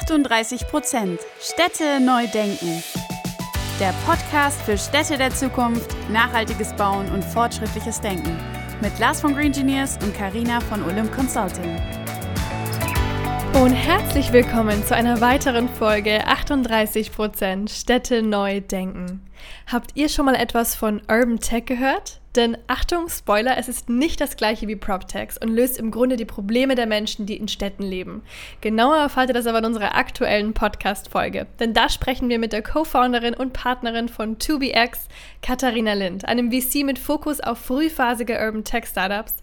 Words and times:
38 0.00 0.66
Prozent 0.66 1.20
Städte 1.40 2.00
neu 2.00 2.26
denken. 2.26 2.82
Der 3.78 3.94
Podcast 4.04 4.60
für 4.62 4.76
Städte 4.76 5.16
der 5.16 5.30
Zukunft, 5.30 5.94
nachhaltiges 6.10 6.72
Bauen 6.74 7.08
und 7.12 7.24
fortschrittliches 7.24 8.00
Denken. 8.00 8.36
Mit 8.80 8.98
Lars 8.98 9.20
von 9.20 9.34
Green 9.34 9.46
Engineers 9.46 9.96
und 10.02 10.12
Karina 10.12 10.60
von 10.60 10.82
Olymp 10.82 11.14
Consulting. 11.14 11.80
Und 13.62 13.72
herzlich 13.72 14.32
willkommen 14.32 14.84
zu 14.84 14.96
einer 14.96 15.20
weiteren 15.20 15.68
Folge 15.68 16.26
38 16.26 17.12
Prozent 17.12 17.70
Städte 17.70 18.22
neu 18.22 18.62
denken. 18.62 19.24
Habt 19.70 19.92
ihr 19.94 20.08
schon 20.08 20.26
mal 20.26 20.34
etwas 20.34 20.74
von 20.74 21.02
Urban 21.08 21.38
Tech 21.38 21.66
gehört? 21.66 22.20
Denn 22.36 22.58
Achtung, 22.66 23.08
Spoiler, 23.08 23.56
es 23.58 23.68
ist 23.68 23.88
nicht 23.88 24.20
das 24.20 24.36
gleiche 24.36 24.66
wie 24.66 24.74
PropTechs 24.74 25.38
und 25.38 25.50
löst 25.50 25.78
im 25.78 25.92
Grunde 25.92 26.16
die 26.16 26.24
Probleme 26.24 26.74
der 26.74 26.86
Menschen, 26.86 27.26
die 27.26 27.36
in 27.36 27.46
Städten 27.46 27.84
leben. 27.84 28.22
Genauer 28.60 28.96
erfahrt 28.96 29.30
ihr 29.30 29.34
das 29.34 29.46
aber 29.46 29.58
in 29.58 29.66
unserer 29.66 29.94
aktuellen 29.94 30.52
Podcast-Folge. 30.52 31.46
Denn 31.60 31.74
da 31.74 31.88
sprechen 31.88 32.28
wir 32.28 32.40
mit 32.40 32.52
der 32.52 32.62
Co-Founderin 32.62 33.34
und 33.34 33.52
Partnerin 33.52 34.08
von 34.08 34.36
2BX, 34.38 35.06
Katharina 35.42 35.92
Lind, 35.92 36.24
einem 36.24 36.50
VC 36.50 36.84
mit 36.84 36.98
Fokus 36.98 37.38
auf 37.38 37.58
frühphasige 37.58 38.40
Urban 38.44 38.64
Tech 38.64 38.86
Startups. 38.86 39.34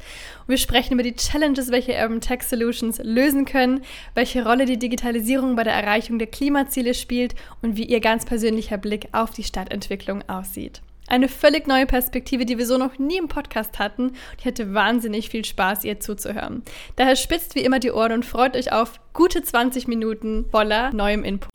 Und 0.41 0.49
wir 0.49 0.57
sprechen 0.57 0.95
über 0.95 1.03
die 1.03 1.15
Challenges, 1.15 1.71
welche 1.71 1.93
Urban 1.93 2.19
Tech 2.19 2.43
Solutions 2.43 2.99
lösen 3.01 3.45
können, 3.45 3.83
welche 4.15 4.43
Rolle 4.43 4.65
die 4.65 4.79
Digitalisierung 4.79 5.55
bei 5.55 5.63
der 5.63 5.73
Erreichung 5.73 6.19
der 6.19 6.27
Klimaziele 6.27 6.93
spielt 6.93 7.35
und 7.61 7.77
wie 7.77 7.85
ihr 7.85 8.01
ganz 8.01 8.25
persönlicher 8.25 8.77
Blick 8.77 9.07
auf 9.13 9.31
die 9.31 9.43
Stadtentwicklung 9.43 10.27
aussieht. 10.27 10.81
Eine 11.11 11.27
völlig 11.27 11.67
neue 11.67 11.87
Perspektive, 11.87 12.45
die 12.45 12.57
wir 12.57 12.65
so 12.65 12.77
noch 12.77 12.97
nie 12.97 13.17
im 13.17 13.27
Podcast 13.27 13.79
hatten. 13.79 14.13
Ich 14.39 14.45
hatte 14.45 14.73
wahnsinnig 14.73 15.29
viel 15.29 15.43
Spaß, 15.43 15.83
ihr 15.83 15.99
zuzuhören. 15.99 16.63
Daher 16.95 17.17
spitzt 17.17 17.53
wie 17.55 17.65
immer 17.65 17.79
die 17.79 17.91
Ohren 17.91 18.13
und 18.13 18.25
freut 18.25 18.55
euch 18.55 18.71
auf 18.71 19.01
gute 19.11 19.43
20 19.43 19.89
Minuten 19.89 20.45
voller 20.49 20.93
neuem 20.93 21.25
Input. 21.25 21.49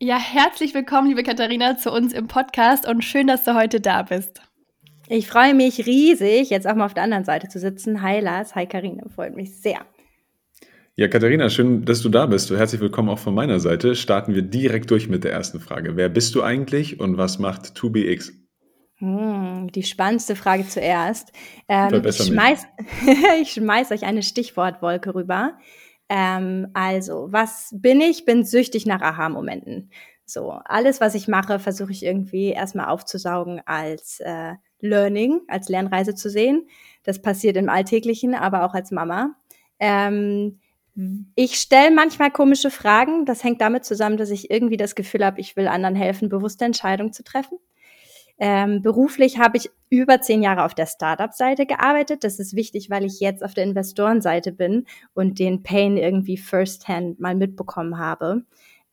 Ja, 0.00 0.20
herzlich 0.20 0.72
willkommen, 0.72 1.08
liebe 1.08 1.24
Katharina, 1.24 1.76
zu 1.76 1.90
uns 1.90 2.12
im 2.12 2.28
Podcast 2.28 2.86
und 2.86 3.02
schön, 3.02 3.26
dass 3.26 3.42
du 3.42 3.56
heute 3.56 3.80
da 3.80 4.02
bist. 4.02 4.40
Ich 5.08 5.26
freue 5.26 5.54
mich 5.54 5.84
riesig, 5.84 6.50
jetzt 6.50 6.68
auch 6.68 6.76
mal 6.76 6.86
auf 6.86 6.94
der 6.94 7.02
anderen 7.02 7.24
Seite 7.24 7.48
zu 7.48 7.58
sitzen. 7.58 8.02
Hi 8.02 8.20
Lars, 8.20 8.54
hi 8.54 8.66
Karina, 8.66 9.08
freut 9.12 9.34
mich 9.34 9.52
sehr. 9.60 9.80
Ja, 10.94 11.08
Katharina, 11.08 11.50
schön, 11.50 11.84
dass 11.84 12.02
du 12.02 12.08
da 12.08 12.26
bist. 12.26 12.52
Herzlich 12.52 12.80
willkommen 12.80 13.08
auch 13.08 13.18
von 13.18 13.34
meiner 13.34 13.58
Seite. 13.58 13.96
Starten 13.96 14.36
wir 14.36 14.42
direkt 14.42 14.92
durch 14.92 15.08
mit 15.08 15.24
der 15.24 15.32
ersten 15.32 15.58
Frage. 15.58 15.96
Wer 15.96 16.08
bist 16.08 16.36
du 16.36 16.44
eigentlich 16.44 17.00
und 17.00 17.16
was 17.18 17.40
macht 17.40 17.64
2BX? 17.76 18.45
Hm, 18.98 19.70
die 19.72 19.82
spannendste 19.82 20.36
Frage 20.36 20.66
zuerst. 20.66 21.32
Ähm, 21.68 22.02
ich, 22.04 22.16
schmeiß, 22.16 22.66
ich 23.40 23.52
schmeiß 23.52 23.90
euch 23.92 24.04
eine 24.04 24.22
Stichwortwolke 24.22 25.14
rüber. 25.14 25.58
Ähm, 26.08 26.68
also, 26.72 27.28
was 27.30 27.70
bin 27.72 28.00
ich? 28.00 28.24
Bin 28.24 28.44
süchtig 28.44 28.86
nach 28.86 29.02
Aha-Momenten. 29.02 29.90
So, 30.24 30.50
alles, 30.64 31.00
was 31.00 31.14
ich 31.14 31.28
mache, 31.28 31.58
versuche 31.58 31.92
ich 31.92 32.04
irgendwie 32.04 32.48
erstmal 32.48 32.86
aufzusaugen 32.86 33.60
als 33.66 34.20
äh, 34.20 34.54
Learning, 34.80 35.40
als 35.46 35.68
Lernreise 35.68 36.14
zu 36.14 36.30
sehen. 36.30 36.66
Das 37.04 37.20
passiert 37.20 37.56
im 37.56 37.68
Alltäglichen, 37.68 38.34
aber 38.34 38.64
auch 38.64 38.74
als 38.74 38.90
Mama. 38.90 39.36
Ähm, 39.78 40.58
ich 41.34 41.56
stelle 41.56 41.94
manchmal 41.94 42.30
komische 42.30 42.70
Fragen. 42.70 43.26
Das 43.26 43.44
hängt 43.44 43.60
damit 43.60 43.84
zusammen, 43.84 44.16
dass 44.16 44.30
ich 44.30 44.50
irgendwie 44.50 44.78
das 44.78 44.94
Gefühl 44.94 45.24
habe, 45.24 45.40
ich 45.40 45.54
will 45.54 45.68
anderen 45.68 45.94
helfen, 45.94 46.30
bewusste 46.30 46.64
Entscheidungen 46.64 47.12
zu 47.12 47.22
treffen. 47.22 47.58
Ähm, 48.38 48.82
beruflich 48.82 49.38
habe 49.38 49.56
ich 49.56 49.70
über 49.88 50.20
zehn 50.20 50.42
Jahre 50.42 50.64
auf 50.64 50.74
der 50.74 50.86
Startup-Seite 50.86 51.66
gearbeitet. 51.66 52.24
Das 52.24 52.38
ist 52.38 52.54
wichtig, 52.54 52.90
weil 52.90 53.04
ich 53.04 53.20
jetzt 53.20 53.42
auf 53.44 53.54
der 53.54 53.64
Investorenseite 53.64 54.52
bin 54.52 54.86
und 55.14 55.38
den 55.38 55.62
Pain 55.62 55.96
irgendwie 55.96 56.36
firsthand 56.36 57.20
mal 57.20 57.34
mitbekommen 57.34 57.98
habe. 57.98 58.44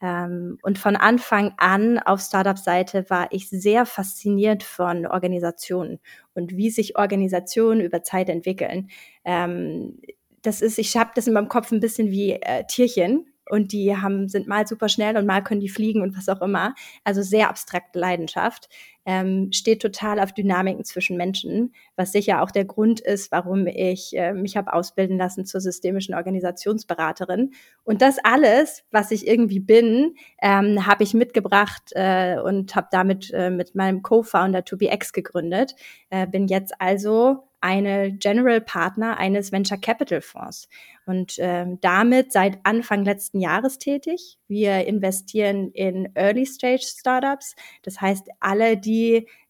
Ähm, 0.02 0.58
und 0.62 0.78
von 0.78 0.96
Anfang 0.96 1.54
an 1.58 1.98
auf 1.98 2.22
Startup-Seite 2.22 3.10
war 3.10 3.28
ich 3.32 3.50
sehr 3.50 3.86
fasziniert 3.86 4.62
von 4.62 5.06
Organisationen 5.06 6.00
und 6.34 6.58
wie 6.58 6.70
sich 6.70 6.98
Organisationen 6.98 7.82
über 7.82 8.04
Zeit 8.04 8.30
entwickeln. 8.30 8.90
Ähm, 9.24 10.00
das 10.42 10.62
ist, 10.62 10.78
ich 10.78 10.98
habe 10.98 11.12
das 11.16 11.28
in 11.28 11.34
meinem 11.34 11.48
Kopf 11.48 11.72
ein 11.72 11.80
bisschen 11.80 12.12
wie 12.12 12.34
äh, 12.34 12.66
Tierchen 12.68 13.28
und 13.50 13.72
die 13.72 13.96
haben, 13.96 14.28
sind 14.28 14.48
mal 14.48 14.68
super 14.68 14.90
schnell 14.90 15.18
und 15.18 15.26
mal 15.26 15.42
können 15.42 15.62
die 15.62 15.70
fliegen 15.70 16.02
und 16.02 16.18
was 16.18 16.28
auch 16.28 16.42
immer. 16.42 16.76
Also 17.04 17.22
sehr 17.22 17.50
abstrakte 17.50 17.98
Leidenschaft. 17.98 18.68
Ähm, 19.06 19.52
steht 19.52 19.82
total 19.82 20.20
auf 20.20 20.34
Dynamiken 20.34 20.86
zwischen 20.86 21.18
Menschen, 21.18 21.74
was 21.96 22.12
sicher 22.12 22.42
auch 22.42 22.52
der 22.52 22.66
Grund 22.66 23.00
ist, 23.00 23.32
warum 23.32 23.68
ich 23.68 24.16
äh, 24.16 24.34
mich 24.34 24.56
habe 24.56 24.74
ausbilden 24.74 25.18
lassen 25.18 25.46
zur 25.46 25.62
systemischen 25.62 26.16
Organisationsberaterin. 26.16 27.52
Und 27.84 28.02
das 28.02 28.18
alles, 28.24 28.84
was 28.92 29.12
ich 29.12 29.28
irgendwie 29.28 29.60
bin, 29.60 30.16
ähm, 30.42 30.86
habe 30.86 31.04
ich 31.04 31.14
mitgebracht 31.14 31.92
äh, 31.92 32.40
und 32.40 32.76
habe 32.76 32.88
damit 32.92 33.32
äh, 33.34 33.50
mit 33.50 33.76
meinem 33.76 34.02
Co-Founder 34.02 34.60
2BX 34.60 35.14
gegründet. 35.14 35.76
Äh, 36.10 36.28
bin 36.28 36.48
jetzt 36.48 36.74
also 36.80 37.44
eine 37.64 38.12
General 38.12 38.60
Partner 38.60 39.18
eines 39.18 39.54
Venture 39.54 39.78
Capital 39.78 40.20
Fonds 40.20 40.68
und 41.06 41.36
ähm, 41.38 41.80
damit 41.80 42.34
seit 42.34 42.60
Anfang 42.64 43.06
letzten 43.06 43.40
Jahres 43.40 43.78
tätig. 43.78 44.38
Wir 44.50 44.86
investieren 44.86 45.72
in 45.72 46.10
Early 46.14 46.46
Stage 46.46 46.84
Startups, 46.84 47.56
das 47.82 48.02
heißt 48.02 48.28
alle 48.42 48.76
die 48.76 48.93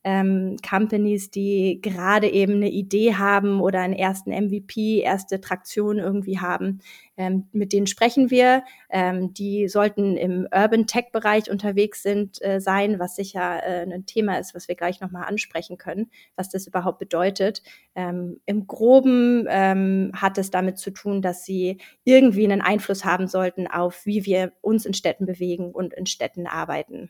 ähm, 0.03 0.57
Companies, 0.67 1.31
die 1.31 1.79
gerade 1.81 2.29
eben 2.29 2.55
eine 2.55 2.69
Idee 2.69 3.15
haben 3.15 3.61
oder 3.61 3.79
einen 3.79 3.93
ersten 3.93 4.31
MVP, 4.31 4.99
erste 4.99 5.39
Traktion 5.39 5.97
irgendwie 5.97 6.39
haben. 6.39 6.81
Ähm, 7.15 7.47
mit 7.53 7.71
denen 7.71 7.87
sprechen 7.87 8.29
wir. 8.29 8.63
Ähm, 8.89 9.33
die 9.33 9.67
sollten 9.69 10.17
im 10.17 10.47
Urban 10.53 10.87
Tech 10.87 11.11
Bereich 11.13 11.49
unterwegs 11.49 12.03
sind, 12.03 12.41
äh, 12.41 12.59
sein, 12.59 12.99
was 12.99 13.15
sicher 13.15 13.63
äh, 13.63 13.83
ein 13.83 14.05
Thema 14.05 14.39
ist, 14.39 14.55
was 14.55 14.67
wir 14.67 14.75
gleich 14.75 14.99
nochmal 14.99 15.25
ansprechen 15.25 15.77
können, 15.77 16.09
was 16.35 16.49
das 16.49 16.67
überhaupt 16.67 16.99
bedeutet. 16.99 17.61
Ähm, 17.95 18.41
Im 18.45 18.67
Groben 18.67 19.45
ähm, 19.47 20.11
hat 20.15 20.37
es 20.37 20.49
damit 20.49 20.79
zu 20.79 20.91
tun, 20.91 21.21
dass 21.21 21.45
sie 21.45 21.77
irgendwie 22.03 22.45
einen 22.45 22.61
Einfluss 22.61 23.05
haben 23.05 23.27
sollten 23.27 23.67
auf, 23.67 24.05
wie 24.05 24.25
wir 24.25 24.51
uns 24.61 24.85
in 24.85 24.93
Städten 24.93 25.25
bewegen 25.25 25.71
und 25.71 25.93
in 25.93 26.07
Städten 26.07 26.47
arbeiten. 26.47 27.09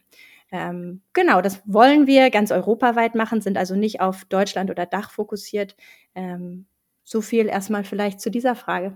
Ähm, 0.53 1.01
genau, 1.13 1.41
das 1.41 1.63
wollen 1.65 2.05
wir 2.05 2.29
ganz 2.29 2.51
europaweit 2.51 3.15
machen, 3.15 3.41
sind 3.41 3.57
also 3.57 3.75
nicht 3.75 4.01
auf 4.01 4.23
Deutschland 4.25 4.69
oder 4.69 4.85
Dach 4.85 5.09
fokussiert. 5.09 5.75
Ähm, 6.13 6.67
so 7.03 7.21
viel 7.21 7.47
erstmal 7.47 7.83
vielleicht 7.83 8.21
zu 8.21 8.29
dieser 8.29 8.53
Frage. 8.53 8.95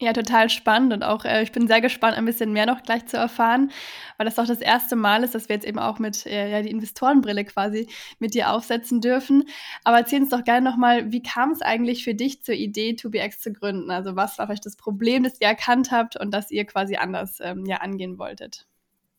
Ja, 0.00 0.12
total 0.12 0.50
spannend 0.50 0.92
und 0.92 1.02
auch 1.02 1.24
äh, 1.24 1.42
ich 1.42 1.50
bin 1.50 1.66
sehr 1.66 1.80
gespannt, 1.80 2.16
ein 2.16 2.24
bisschen 2.24 2.52
mehr 2.52 2.66
noch 2.66 2.82
gleich 2.82 3.06
zu 3.06 3.16
erfahren, 3.16 3.72
weil 4.18 4.24
das 4.24 4.38
auch 4.38 4.46
das 4.46 4.60
erste 4.60 4.94
Mal 4.94 5.24
ist, 5.24 5.34
dass 5.34 5.48
wir 5.48 5.56
jetzt 5.56 5.66
eben 5.66 5.80
auch 5.80 5.98
mit 5.98 6.26
äh, 6.26 6.48
ja, 6.50 6.62
die 6.62 6.70
Investorenbrille 6.70 7.44
quasi 7.44 7.88
mit 8.20 8.34
dir 8.34 8.52
aufsetzen 8.52 9.00
dürfen. 9.00 9.44
Aber 9.82 9.98
erzähl 9.98 10.20
uns 10.20 10.30
doch 10.30 10.44
gerne 10.44 10.68
nochmal, 10.68 11.10
wie 11.10 11.22
kam 11.22 11.50
es 11.50 11.60
eigentlich 11.60 12.04
für 12.04 12.14
dich 12.14 12.44
zur 12.44 12.54
Idee, 12.54 12.92
2BX 12.92 13.40
zu 13.40 13.52
gründen? 13.52 13.90
Also 13.90 14.14
was 14.14 14.38
war 14.38 14.46
vielleicht 14.46 14.66
das 14.66 14.76
Problem, 14.76 15.24
das 15.24 15.40
ihr 15.40 15.48
erkannt 15.48 15.90
habt 15.90 16.16
und 16.16 16.32
das 16.32 16.52
ihr 16.52 16.64
quasi 16.66 16.96
anders 16.96 17.40
ähm, 17.40 17.66
ja 17.66 17.78
angehen 17.78 18.18
wolltet? 18.18 18.66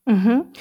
Mhm. 0.05 0.53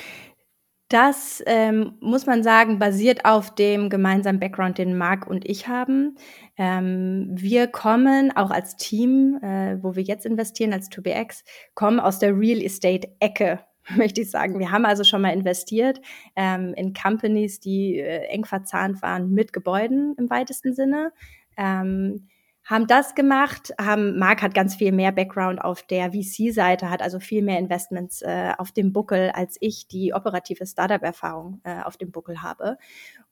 Das 0.88 1.42
ähm, 1.46 1.94
muss 2.00 2.26
man 2.26 2.42
sagen, 2.42 2.78
basiert 2.78 3.24
auf 3.24 3.54
dem 3.54 3.88
gemeinsamen 3.88 4.38
Background, 4.38 4.76
den 4.76 4.98
Marc 4.98 5.26
und 5.26 5.48
ich 5.48 5.66
haben. 5.66 6.16
Ähm, 6.58 7.28
wir 7.30 7.68
kommen 7.68 8.36
auch 8.36 8.50
als 8.50 8.76
Team, 8.76 9.38
äh, 9.42 9.82
wo 9.82 9.96
wir 9.96 10.02
jetzt 10.02 10.26
investieren, 10.26 10.74
als 10.74 10.90
2BX, 10.90 11.42
kommen 11.74 12.00
aus 12.00 12.18
der 12.18 12.38
Real 12.38 12.60
Estate-Ecke, 12.60 13.60
möchte 13.96 14.20
ich 14.20 14.30
sagen. 14.30 14.58
Wir 14.58 14.70
haben 14.70 14.84
also 14.84 15.04
schon 15.04 15.22
mal 15.22 15.32
investiert 15.32 16.00
ähm, 16.36 16.74
in 16.76 16.92
Companies, 16.92 17.60
die 17.60 17.98
äh, 17.98 18.26
eng 18.26 18.44
verzahnt 18.44 19.00
waren 19.00 19.30
mit 19.30 19.54
Gebäuden 19.54 20.14
im 20.18 20.28
weitesten 20.28 20.74
Sinne. 20.74 21.12
Ähm, 21.56 22.28
haben 22.64 22.86
das 22.86 23.14
gemacht, 23.14 23.74
haben, 23.78 24.18
Marc 24.18 24.40
hat 24.40 24.54
ganz 24.54 24.74
viel 24.74 24.90
mehr 24.90 25.12
Background 25.12 25.62
auf 25.62 25.82
der 25.82 26.12
VC-Seite, 26.12 26.88
hat 26.88 27.02
also 27.02 27.20
viel 27.20 27.42
mehr 27.42 27.58
Investments 27.58 28.22
äh, 28.22 28.52
auf 28.56 28.72
dem 28.72 28.92
Buckel, 28.92 29.30
als 29.34 29.56
ich 29.60 29.86
die 29.86 30.14
operative 30.14 30.66
Startup-Erfahrung 30.66 31.60
äh, 31.64 31.82
auf 31.82 31.98
dem 31.98 32.10
Buckel 32.10 32.42
habe. 32.42 32.78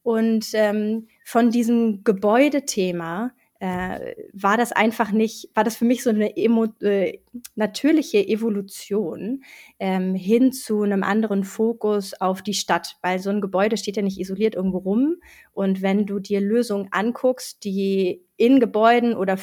Und 0.03 0.51
ähm, 0.53 1.09
von 1.25 1.51
diesem 1.51 2.05
Gebäudethema 2.05 3.33
äh, 3.63 4.17
war 4.33 4.57
das 4.57 4.73
einfach 4.73 5.13
nicht, 5.13 5.49
war 5.55 5.63
das 5.63 5.77
für 5.77 5.85
mich 5.85 6.03
so 6.03 6.11
eine 6.11 6.37
emo 6.37 6.67
äh, 6.81 7.21
natürliche 7.55 8.27
Evolution 8.27 9.45
ähm, 9.79 10.17
hin 10.17 10.51
zu 10.51 10.83
einem 10.83 11.05
anderen 11.05 11.45
Fokus 11.45 12.13
auf 12.13 12.43
die 12.43 12.55
Stadt, 12.55 12.97
weil 13.03 13.21
so 13.21 13.31
ein 13.31 13.41
Gebäude 13.41 13.77
steht 13.77 13.97
ja 13.97 14.03
nicht 14.03 14.19
isoliert 14.19 14.57
irgendwo 14.57 14.79
rum. 14.79 15.15
Und 15.53 15.81
wenn 15.81 16.07
du 16.07 16.19
dir 16.19 16.41
Lösungen 16.41 16.89
anguckst, 16.91 17.63
die 17.63 18.25
in 18.37 18.59
Gebäuden 18.59 19.15
oder 19.15 19.39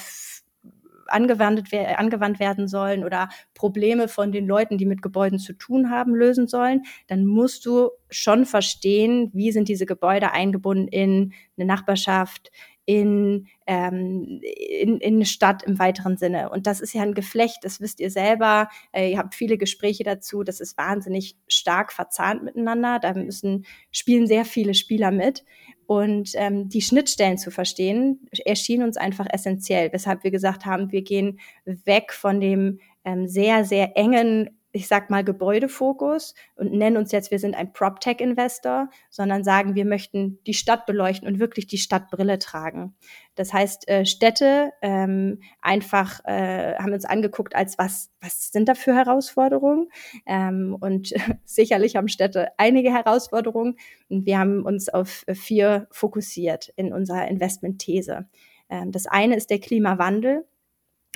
angewandt, 1.07 1.73
angewandt 1.73 2.39
werden 2.39 2.67
sollen 2.67 3.03
oder 3.03 3.29
Probleme 3.53 4.07
von 4.07 4.31
den 4.31 4.47
Leuten, 4.47 4.77
die 4.77 4.85
mit 4.85 5.01
Gebäuden 5.01 5.39
zu 5.39 5.53
tun 5.53 5.89
haben, 5.89 6.15
lösen 6.15 6.47
sollen, 6.47 6.83
dann 7.07 7.25
musst 7.25 7.65
du 7.65 7.89
schon 8.09 8.45
verstehen, 8.45 9.29
wie 9.33 9.51
sind 9.51 9.69
diese 9.69 9.85
Gebäude 9.85 10.31
eingebunden 10.31 10.87
in 10.87 11.33
eine 11.57 11.65
Nachbarschaft, 11.65 12.51
in, 12.89 13.45
ähm, 13.67 14.41
in, 14.41 14.97
in 14.97 15.15
eine 15.17 15.25
Stadt 15.27 15.61
im 15.61 15.77
weiteren 15.77 16.17
Sinne. 16.17 16.49
Und 16.49 16.65
das 16.65 16.81
ist 16.81 16.93
ja 16.93 17.03
ein 17.03 17.13
Geflecht, 17.13 17.59
das 17.61 17.79
wisst 17.79 17.99
ihr 17.99 18.09
selber. 18.09 18.67
Äh, 18.91 19.11
ihr 19.11 19.19
habt 19.19 19.35
viele 19.35 19.59
Gespräche 19.59 20.03
dazu, 20.03 20.41
das 20.41 20.59
ist 20.59 20.75
wahnsinnig 20.75 21.37
stark 21.47 21.93
verzahnt 21.93 22.41
miteinander. 22.41 22.97
Da 22.97 23.13
müssen, 23.13 23.67
spielen 23.91 24.25
sehr 24.25 24.43
viele 24.43 24.73
Spieler 24.73 25.11
mit. 25.11 25.45
Und 25.85 26.31
ähm, 26.33 26.67
die 26.67 26.81
Schnittstellen 26.81 27.37
zu 27.37 27.51
verstehen, 27.51 28.27
erschien 28.43 28.81
uns 28.81 28.97
einfach 28.97 29.27
essentiell, 29.29 29.93
weshalb 29.93 30.23
wir 30.23 30.31
gesagt 30.31 30.65
haben, 30.65 30.91
wir 30.91 31.03
gehen 31.03 31.39
weg 31.65 32.11
von 32.11 32.41
dem 32.41 32.79
ähm, 33.05 33.27
sehr, 33.27 33.65
sehr 33.65 33.97
engen 33.97 34.58
ich 34.71 34.87
sag 34.87 35.09
mal, 35.09 35.23
Gebäudefokus 35.23 36.35
und 36.55 36.71
nennen 36.71 36.97
uns 36.97 37.11
jetzt, 37.11 37.31
wir 37.31 37.39
sind 37.39 37.55
ein 37.55 37.73
PropTech-Investor, 37.73 38.89
sondern 39.09 39.43
sagen, 39.43 39.75
wir 39.75 39.85
möchten 39.85 40.39
die 40.45 40.53
Stadt 40.53 40.85
beleuchten 40.85 41.27
und 41.27 41.39
wirklich 41.39 41.65
die 41.65 41.77
Stadtbrille 41.77 42.37
tragen. 42.37 42.95
Das 43.35 43.51
heißt, 43.51 43.87
äh, 43.87 44.05
Städte 44.05 44.71
ähm, 44.81 45.39
einfach 45.61 46.23
äh, 46.25 46.75
haben 46.75 46.93
uns 46.93 47.05
angeguckt, 47.05 47.55
als 47.55 47.77
was, 47.77 48.11
was 48.21 48.51
sind 48.51 48.69
da 48.69 48.75
für 48.75 48.93
Herausforderungen? 48.93 49.89
Ähm, 50.25 50.77
und 50.79 51.13
sicherlich 51.45 51.95
haben 51.95 52.07
Städte 52.07 52.49
einige 52.57 52.93
Herausforderungen. 52.93 53.77
Und 54.09 54.25
wir 54.25 54.37
haben 54.37 54.63
uns 54.63 54.89
auf 54.89 55.25
vier 55.33 55.87
fokussiert 55.91 56.71
in 56.75 56.93
unserer 56.93 57.27
Investmentthese. 57.27 58.27
Ähm, 58.69 58.91
das 58.91 59.07
eine 59.07 59.35
ist 59.35 59.49
der 59.49 59.59
Klimawandel 59.59 60.45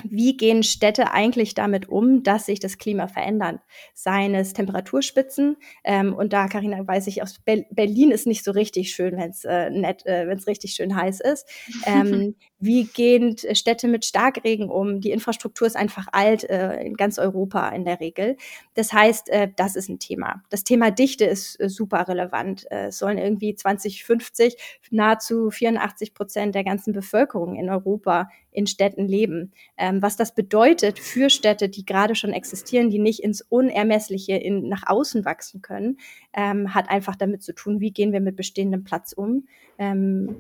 wie 0.04 0.36
gehen 0.36 0.64
Städte 0.64 1.12
eigentlich 1.12 1.54
damit 1.54 1.88
um, 1.88 2.24
dass 2.24 2.48
sich 2.48 2.60
das 2.60 2.78
Klima 2.78 3.08
verändert? 3.08 3.60
Seien 3.94 4.34
es 4.34 4.54
Temperaturspitzen, 4.54 5.58
ähm, 5.84 6.14
und 6.14 6.34
da, 6.34 6.48
Karina, 6.48 6.86
weiß 6.86 7.08
ich, 7.08 7.22
aus 7.22 7.40
Be 7.40 7.66
Berlin 7.70 8.12
ist 8.12 8.26
nicht 8.26 8.44
so 8.44 8.52
richtig 8.52 8.92
schön, 8.92 9.18
wenn 9.18 9.30
es 9.30 9.46
äh, 9.46 9.70
nett, 9.70 10.06
äh, 10.06 10.28
wenn 10.28 10.38
es 10.38 10.48
richtig 10.48 10.74
schön 10.74 10.96
heiß 10.96 11.20
ist. 11.22 11.48
Ähm, 11.86 12.36
wie 12.60 12.86
gehen 12.86 13.36
Städte 13.54 13.88
mit 13.88 14.06
Starkregen 14.06 14.70
um? 14.70 15.00
Die 15.00 15.12
Infrastruktur 15.12 15.68
ist 15.68 15.76
einfach 15.76 16.08
alt, 16.12 16.50
äh, 16.50 16.82
in 16.82 16.96
ganz 16.96 17.20
Europa 17.20 17.70
in 17.70 17.86
der 17.86 18.00
Regel. 18.00 18.38
Das 18.74 18.94
heißt, 18.94 19.30
äh, 19.30 19.50
das 19.56 19.76
ist 19.76 19.90
ein 19.90 20.00
Thema. 20.00 20.44
Das 20.50 20.64
Thema 20.64 20.90
Dichte 20.90 21.26
ist 21.26 21.60
äh, 21.60 21.70
super 21.70 22.08
relevant. 22.08 22.66
Äh, 22.72 22.88
es 22.88 22.98
sollen 22.98 23.18
irgendwie 23.18 23.54
2050 23.54 24.56
nahezu 24.92 25.52
84 25.52 26.14
Prozent 26.14 26.56
der 26.56 26.64
ganzen 26.64 26.94
Bevölkerung 26.94 27.56
in 27.56 27.70
Europa 27.70 28.30
in 28.54 28.68
Städten 28.68 29.08
leben. 29.08 29.52
Ähm, 29.78 30.02
was 30.02 30.16
das 30.16 30.36
bedeutet 30.36 31.00
für 31.00 31.30
Städte, 31.30 31.70
die 31.70 31.86
gerade 31.86 32.16
schon 32.16 32.34
existieren, 32.34 32.90
die 32.90 33.00
nicht 33.00 33.22
ins 33.22 33.42
Unermessliche 33.42 34.36
in, 34.36 34.70
nach 34.70 34.84
außen 34.86 35.26
wachsen 35.26 35.62
können, 35.62 35.98
ähm, 36.34 36.74
hat 36.74 36.90
einfach 36.90 37.16
damit 37.16 37.44
zu 37.44 37.54
tun, 37.54 37.80
wie 37.80 37.92
gehen 37.92 38.14
wir 38.14 38.22
mit 38.22 38.36
bestehendem 38.36 38.84
Platz 38.84 39.14
um. 39.14 39.48
Ähm, 39.78 40.36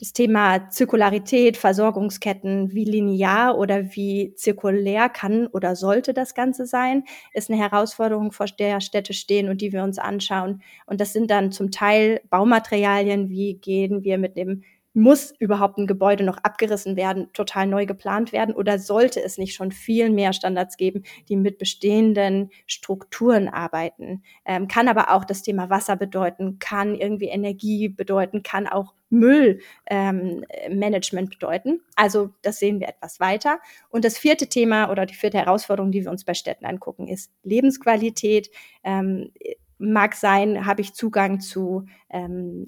das 0.00 0.12
Thema 0.12 0.70
Zirkularität, 0.70 1.56
Versorgungsketten, 1.56 2.72
wie 2.72 2.84
linear 2.84 3.58
oder 3.58 3.96
wie 3.96 4.32
zirkulär 4.36 5.08
kann 5.08 5.48
oder 5.48 5.74
sollte 5.74 6.14
das 6.14 6.34
Ganze 6.34 6.66
sein, 6.66 7.02
ist 7.32 7.50
eine 7.50 7.58
Herausforderung, 7.58 8.30
vor 8.30 8.46
der 8.46 8.80
Städte 8.80 9.12
stehen 9.12 9.48
und 9.48 9.60
die 9.60 9.72
wir 9.72 9.82
uns 9.82 9.98
anschauen. 9.98 10.62
Und 10.86 11.00
das 11.00 11.12
sind 11.12 11.32
dann 11.32 11.50
zum 11.50 11.72
Teil 11.72 12.20
Baumaterialien, 12.30 13.28
wie 13.28 13.54
gehen 13.54 14.04
wir 14.04 14.18
mit 14.18 14.36
dem 14.36 14.62
muss 14.94 15.32
überhaupt 15.38 15.78
ein 15.78 15.86
Gebäude 15.86 16.24
noch 16.24 16.38
abgerissen 16.38 16.96
werden, 16.96 17.32
total 17.32 17.66
neu 17.66 17.86
geplant 17.86 18.32
werden 18.32 18.54
oder 18.54 18.78
sollte 18.78 19.22
es 19.22 19.38
nicht 19.38 19.54
schon 19.54 19.70
viel 19.70 20.10
mehr 20.10 20.32
Standards 20.32 20.76
geben, 20.76 21.04
die 21.28 21.36
mit 21.36 21.58
bestehenden 21.58 22.50
Strukturen 22.66 23.48
arbeiten? 23.48 24.22
Ähm, 24.44 24.68
kann 24.68 24.88
aber 24.88 25.14
auch 25.14 25.24
das 25.24 25.42
Thema 25.42 25.70
Wasser 25.70 25.96
bedeuten, 25.96 26.58
kann 26.58 26.94
irgendwie 26.94 27.28
Energie 27.28 27.88
bedeuten, 27.88 28.42
kann 28.42 28.66
auch 28.66 28.94
Müllmanagement 29.10 31.28
ähm, 31.28 31.30
bedeuten. 31.30 31.80
Also 31.96 32.30
das 32.42 32.58
sehen 32.58 32.80
wir 32.80 32.88
etwas 32.88 33.20
weiter. 33.20 33.58
Und 33.88 34.04
das 34.04 34.18
vierte 34.18 34.48
Thema 34.48 34.90
oder 34.90 35.06
die 35.06 35.14
vierte 35.14 35.38
Herausforderung, 35.38 35.92
die 35.92 36.04
wir 36.04 36.10
uns 36.10 36.24
bei 36.24 36.34
Städten 36.34 36.66
angucken, 36.66 37.08
ist 37.08 37.32
Lebensqualität. 37.42 38.50
Ähm, 38.84 39.30
mag 39.78 40.14
sein, 40.14 40.66
habe 40.66 40.80
ich 40.80 40.94
Zugang 40.94 41.40
zu 41.40 41.86
ähm, 42.10 42.64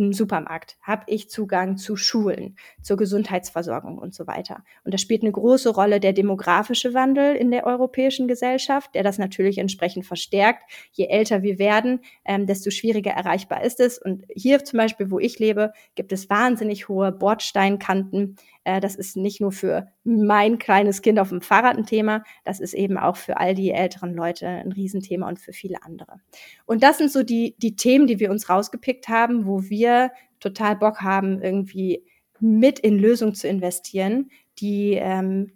einem 0.00 0.12
Supermarkt, 0.12 0.76
habe 0.82 1.04
ich 1.06 1.30
Zugang 1.30 1.76
zu 1.76 1.96
Schulen, 1.96 2.56
zur 2.82 2.96
Gesundheitsversorgung 2.96 3.98
und 3.98 4.14
so 4.14 4.26
weiter. 4.26 4.64
Und 4.84 4.94
da 4.94 4.98
spielt 4.98 5.22
eine 5.22 5.32
große 5.32 5.70
Rolle 5.70 6.00
der 6.00 6.12
demografische 6.12 6.94
Wandel 6.94 7.36
in 7.36 7.50
der 7.50 7.66
europäischen 7.66 8.26
Gesellschaft, 8.26 8.94
der 8.94 9.02
das 9.02 9.18
natürlich 9.18 9.58
entsprechend 9.58 10.06
verstärkt. 10.06 10.62
Je 10.92 11.06
älter 11.06 11.42
wir 11.42 11.58
werden, 11.58 12.00
ähm, 12.24 12.46
desto 12.46 12.70
schwieriger 12.70 13.12
erreichbar 13.12 13.62
ist 13.62 13.80
es. 13.80 13.98
Und 13.98 14.24
hier 14.34 14.64
zum 14.64 14.78
Beispiel, 14.78 15.10
wo 15.10 15.18
ich 15.18 15.38
lebe, 15.38 15.72
gibt 15.94 16.12
es 16.12 16.30
wahnsinnig 16.30 16.88
hohe 16.88 17.12
Bordsteinkanten. 17.12 18.36
Äh, 18.70 18.80
das 18.80 18.94
ist 18.94 19.16
nicht 19.16 19.40
nur 19.40 19.52
für 19.52 19.88
mein 20.04 20.58
kleines 20.58 21.02
Kind 21.02 21.18
auf 21.18 21.30
dem 21.30 21.40
Fahrrad 21.40 21.76
ein 21.76 21.86
Thema, 21.86 22.22
das 22.44 22.60
ist 22.60 22.74
eben 22.74 22.98
auch 22.98 23.16
für 23.16 23.38
all 23.38 23.54
die 23.54 23.70
älteren 23.70 24.14
Leute 24.14 24.46
ein 24.46 24.72
Riesenthema 24.72 25.28
und 25.28 25.40
für 25.40 25.52
viele 25.52 25.82
andere. 25.82 26.20
Und 26.66 26.82
das 26.82 26.98
sind 26.98 27.10
so 27.10 27.22
die, 27.22 27.56
die 27.58 27.74
Themen, 27.74 28.06
die 28.06 28.20
wir 28.20 28.30
uns 28.30 28.48
rausgepickt 28.48 29.08
haben, 29.08 29.46
wo 29.46 29.68
wir 29.68 30.12
total 30.38 30.76
Bock 30.76 31.02
haben, 31.02 31.42
irgendwie 31.42 32.04
mit 32.38 32.78
in 32.78 32.98
Lösungen 32.98 33.34
zu 33.34 33.48
investieren, 33.48 34.30
die 34.58 34.94
ähm, 34.94 35.52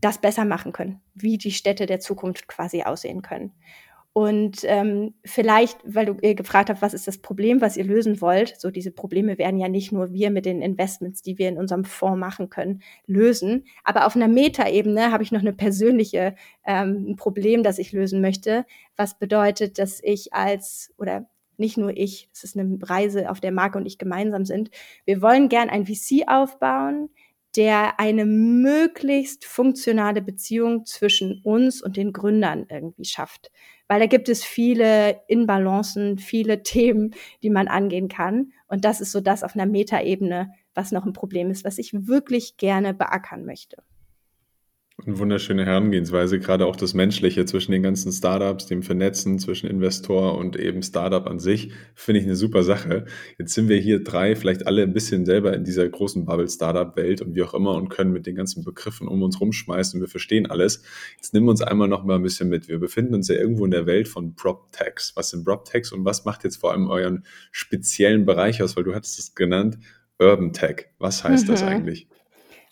das 0.00 0.18
besser 0.18 0.44
machen 0.44 0.72
können, 0.72 1.00
wie 1.14 1.38
die 1.38 1.52
Städte 1.52 1.86
der 1.86 2.00
Zukunft 2.00 2.48
quasi 2.48 2.82
aussehen 2.82 3.22
können. 3.22 3.52
Und 4.14 4.58
ähm, 4.64 5.14
vielleicht, 5.24 5.78
weil 5.84 6.04
du 6.04 6.16
ihr 6.20 6.34
gefragt 6.34 6.68
habt, 6.68 6.82
was 6.82 6.92
ist 6.92 7.08
das 7.08 7.16
Problem, 7.16 7.62
was 7.62 7.78
ihr 7.78 7.84
lösen 7.84 8.20
wollt, 8.20 8.60
so 8.60 8.70
diese 8.70 8.90
Probleme 8.90 9.38
werden 9.38 9.58
ja 9.58 9.68
nicht 9.68 9.90
nur 9.90 10.12
wir 10.12 10.30
mit 10.30 10.44
den 10.44 10.60
Investments, 10.60 11.22
die 11.22 11.38
wir 11.38 11.48
in 11.48 11.56
unserem 11.56 11.84
Fonds 11.84 12.20
machen 12.20 12.50
können, 12.50 12.82
lösen. 13.06 13.64
Aber 13.84 14.06
auf 14.06 14.14
einer 14.14 14.28
Metaebene 14.28 15.12
habe 15.12 15.22
ich 15.22 15.32
noch 15.32 15.40
eine 15.40 15.54
persönliche 15.54 16.34
ähm, 16.66 17.12
ein 17.12 17.16
Problem, 17.16 17.62
das 17.62 17.78
ich 17.78 17.92
lösen 17.92 18.20
möchte, 18.20 18.66
was 18.96 19.18
bedeutet, 19.18 19.78
dass 19.78 20.00
ich 20.02 20.34
als 20.34 20.92
oder 20.98 21.26
nicht 21.56 21.78
nur 21.78 21.96
ich, 21.96 22.28
es 22.32 22.44
ist 22.44 22.56
eine 22.58 22.78
Reise, 22.82 23.30
auf 23.30 23.40
der 23.40 23.52
Marke 23.52 23.78
und 23.78 23.86
ich 23.86 23.96
gemeinsam 23.96 24.44
sind. 24.44 24.70
Wir 25.04 25.22
wollen 25.22 25.48
gern 25.48 25.70
ein 25.70 25.86
VC 25.86 26.26
aufbauen, 26.26 27.08
der 27.56 28.00
eine 28.00 28.24
möglichst 28.24 29.44
funktionale 29.44 30.22
Beziehung 30.22 30.86
zwischen 30.86 31.40
uns 31.42 31.82
und 31.82 31.96
den 31.96 32.12
Gründern 32.12 32.66
irgendwie 32.70 33.04
schafft. 33.04 33.50
Weil 33.88 34.00
da 34.00 34.06
gibt 34.06 34.28
es 34.28 34.42
viele 34.42 35.20
Inbalancen, 35.28 36.18
viele 36.18 36.62
Themen, 36.62 37.14
die 37.42 37.50
man 37.50 37.68
angehen 37.68 38.08
kann. 38.08 38.52
Und 38.68 38.84
das 38.84 39.00
ist 39.00 39.12
so 39.12 39.20
das 39.20 39.42
auf 39.42 39.54
einer 39.54 39.66
Metaebene, 39.66 40.52
was 40.74 40.92
noch 40.92 41.04
ein 41.04 41.12
Problem 41.12 41.50
ist, 41.50 41.64
was 41.64 41.78
ich 41.78 42.06
wirklich 42.06 42.56
gerne 42.56 42.94
beackern 42.94 43.44
möchte. 43.44 43.82
Eine 45.04 45.18
wunderschöne 45.18 45.64
Herangehensweise, 45.64 46.38
gerade 46.38 46.66
auch 46.66 46.76
das 46.76 46.92
Menschliche 46.92 47.46
zwischen 47.46 47.72
den 47.72 47.82
ganzen 47.82 48.12
Startups, 48.12 48.66
dem 48.66 48.82
Vernetzen 48.82 49.38
zwischen 49.38 49.66
Investor 49.68 50.36
und 50.36 50.54
eben 50.56 50.82
Startup 50.82 51.26
an 51.26 51.38
sich, 51.38 51.72
finde 51.94 52.20
ich 52.20 52.26
eine 52.26 52.36
super 52.36 52.62
Sache. 52.62 53.06
Jetzt 53.38 53.54
sind 53.54 53.68
wir 53.68 53.78
hier 53.78 54.04
drei, 54.04 54.36
vielleicht 54.36 54.66
alle 54.66 54.82
ein 54.82 54.92
bisschen 54.92 55.24
selber 55.24 55.54
in 55.54 55.64
dieser 55.64 55.88
großen 55.88 56.26
Bubble-Startup-Welt 56.26 57.22
und 57.22 57.34
wie 57.34 57.42
auch 57.42 57.54
immer 57.54 57.74
und 57.74 57.88
können 57.88 58.12
mit 58.12 58.26
den 58.26 58.36
ganzen 58.36 58.64
Begriffen 58.64 59.08
um 59.08 59.22
uns 59.22 59.40
rumschmeißen. 59.40 59.98
Wir 59.98 60.08
verstehen 60.08 60.46
alles. 60.46 60.82
Jetzt 61.16 61.32
nimm 61.32 61.48
uns 61.48 61.62
einmal 61.62 61.88
noch 61.88 62.04
mal 62.04 62.16
ein 62.16 62.22
bisschen 62.22 62.50
mit. 62.50 62.68
Wir 62.68 62.78
befinden 62.78 63.14
uns 63.14 63.28
ja 63.28 63.34
irgendwo 63.34 63.64
in 63.64 63.70
der 63.70 63.86
Welt 63.86 64.08
von 64.08 64.34
PropTechs. 64.34 65.16
Was 65.16 65.30
sind 65.30 65.44
PropTechs 65.44 65.90
und 65.92 66.04
was 66.04 66.26
macht 66.26 66.44
jetzt 66.44 66.56
vor 66.56 66.70
allem 66.70 66.88
euren 66.88 67.24
speziellen 67.50 68.26
Bereich 68.26 68.62
aus? 68.62 68.76
Weil 68.76 68.84
du 68.84 68.94
hattest 68.94 69.18
es 69.18 69.34
genannt, 69.34 69.78
Urban 70.18 70.52
Tech. 70.52 70.88
Was 70.98 71.24
heißt 71.24 71.48
mhm. 71.48 71.50
das 71.50 71.62
eigentlich? 71.62 72.08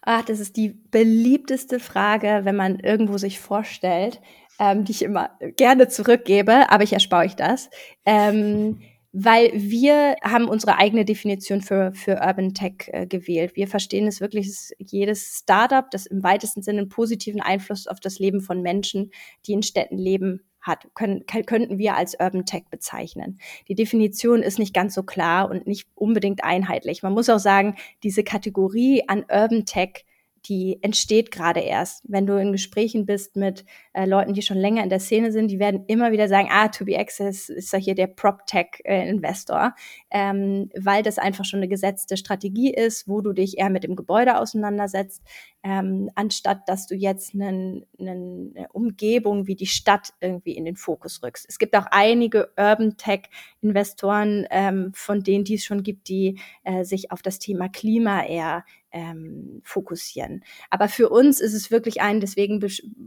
Ach, 0.03 0.25
das 0.25 0.41
ist 0.41 0.57
die 0.57 0.71
beliebteste 0.91 1.79
Frage, 1.79 2.41
wenn 2.45 2.57
man 2.57 2.81
irgendwo 2.81 3.19
sich 3.19 3.39
vorstellt, 3.39 4.21
ähm, 4.59 4.85
die 4.85 4.93
ich 4.93 5.03
immer 5.03 5.31
gerne 5.57 5.89
zurückgebe, 5.89 6.71
aber 6.71 6.85
ich 6.85 6.93
erspare 6.93 7.25
euch 7.25 7.37
das. 7.37 7.69
Ähm, 8.07 8.81
weil 9.13 9.51
wir 9.55 10.15
haben 10.23 10.49
unsere 10.49 10.79
eigene 10.79 11.05
Definition 11.05 11.63
für, 11.63 11.93
für 11.93 12.21
Urban 12.25 12.55
Tech 12.55 12.89
äh, 12.89 13.07
gewählt. 13.07 13.57
Wir 13.57 13.67
verstehen 13.67 14.07
es 14.07 14.21
wirklich, 14.21 14.47
dass 14.47 14.71
jedes 14.79 15.39
Startup, 15.43 15.91
das 15.91 16.07
im 16.07 16.23
weitesten 16.23 16.63
Sinne 16.63 16.83
einen 16.83 16.89
positiven 16.89 17.41
Einfluss 17.41 17.89
auf 17.89 17.99
das 17.99 18.21
Leben 18.21 18.41
von 18.41 18.63
Menschen, 18.63 19.11
die 19.47 19.53
in 19.53 19.63
Städten 19.63 19.99
leben, 19.99 20.45
hat, 20.61 20.89
können, 20.95 21.25
könnten 21.27 21.79
wir 21.79 21.97
als 21.97 22.15
Urban 22.19 22.45
Tech 22.45 22.65
bezeichnen. 22.71 23.39
Die 23.69 23.75
Definition 23.75 24.43
ist 24.43 24.59
nicht 24.59 24.75
ganz 24.75 24.95
so 24.95 25.03
klar 25.03 25.51
und 25.51 25.67
nicht 25.67 25.89
unbedingt 25.95 26.45
einheitlich. 26.45 27.03
Man 27.03 27.13
muss 27.13 27.29
auch 27.29 27.39
sagen, 27.39 27.77
diese 28.03 28.25
Kategorie 28.25 29.05
an 29.09 29.25
Urban 29.31 29.65
Tech 29.65 30.05
die 30.47 30.79
entsteht 30.83 31.31
gerade 31.31 31.61
erst. 31.61 32.03
Wenn 32.09 32.27
du 32.27 32.37
in 32.41 32.53
Gesprächen 32.53 33.07
bist 33.07 33.37
mit 33.37 33.65
äh, 33.93 34.07
Leuten, 34.07 34.35
die 34.35 34.43
schon 34.43 34.57
länger 34.57 34.83
in 34.85 34.89
der 34.89 35.01
Szene 35.01 35.33
sind, 35.33 35.49
die 35.51 35.59
werden 35.59 35.85
immer 35.87 36.13
wieder 36.13 36.29
sagen, 36.29 36.49
ah, 36.51 36.69
To 36.69 36.85
Be 36.85 36.99
Access 36.99 37.49
ist 37.49 37.73
ja 37.73 37.79
hier 37.79 37.95
der 37.95 38.07
PropTech-Investor, 38.07 39.75
äh, 40.11 40.31
ähm, 40.31 40.71
weil 40.79 41.03
das 41.03 41.19
einfach 41.19 41.45
schon 41.45 41.59
eine 41.59 41.69
gesetzte 41.69 42.17
Strategie 42.17 42.73
ist, 42.73 43.09
wo 43.09 43.21
du 43.21 43.33
dich 43.33 43.59
eher 43.59 43.71
mit 43.71 43.85
dem 43.85 43.97
Gebäude 43.97 44.39
auseinandersetzt, 44.39 45.23
ähm, 45.63 46.11
anstatt 46.15 46.69
dass 46.69 46.87
du 46.87 46.95
jetzt 46.95 47.35
einen, 47.35 47.85
einen, 47.99 48.55
eine 48.57 48.69
Umgebung 48.73 49.47
wie 49.47 49.57
die 49.57 49.67
Stadt 49.67 50.13
irgendwie 50.21 50.57
in 50.57 50.65
den 50.65 50.77
Fokus 50.77 51.23
rückst. 51.23 51.47
Es 51.49 51.59
gibt 51.59 51.77
auch 51.77 51.87
einige 51.91 52.51
Urban 52.57 52.97
Tech-Investoren, 52.97 54.47
ähm, 54.51 54.93
von 54.95 55.23
denen 55.23 55.45
die 55.45 55.55
es 55.55 55.65
schon 55.65 55.83
gibt, 55.83 56.09
die 56.09 56.39
äh, 56.63 56.85
sich 56.85 57.11
auf 57.11 57.23
das 57.23 57.39
Thema 57.39 57.69
Klima 57.69 58.25
eher 58.25 58.65
ähm, 58.93 59.61
fokussieren. 59.65 60.45
Aber 60.69 60.89
für 60.89 61.09
uns 61.11 61.41
ist 61.41 61.55
es 61.55 61.71
wirklich 61.71 62.01
ein, 62.01 62.21
deswegen 62.21 62.61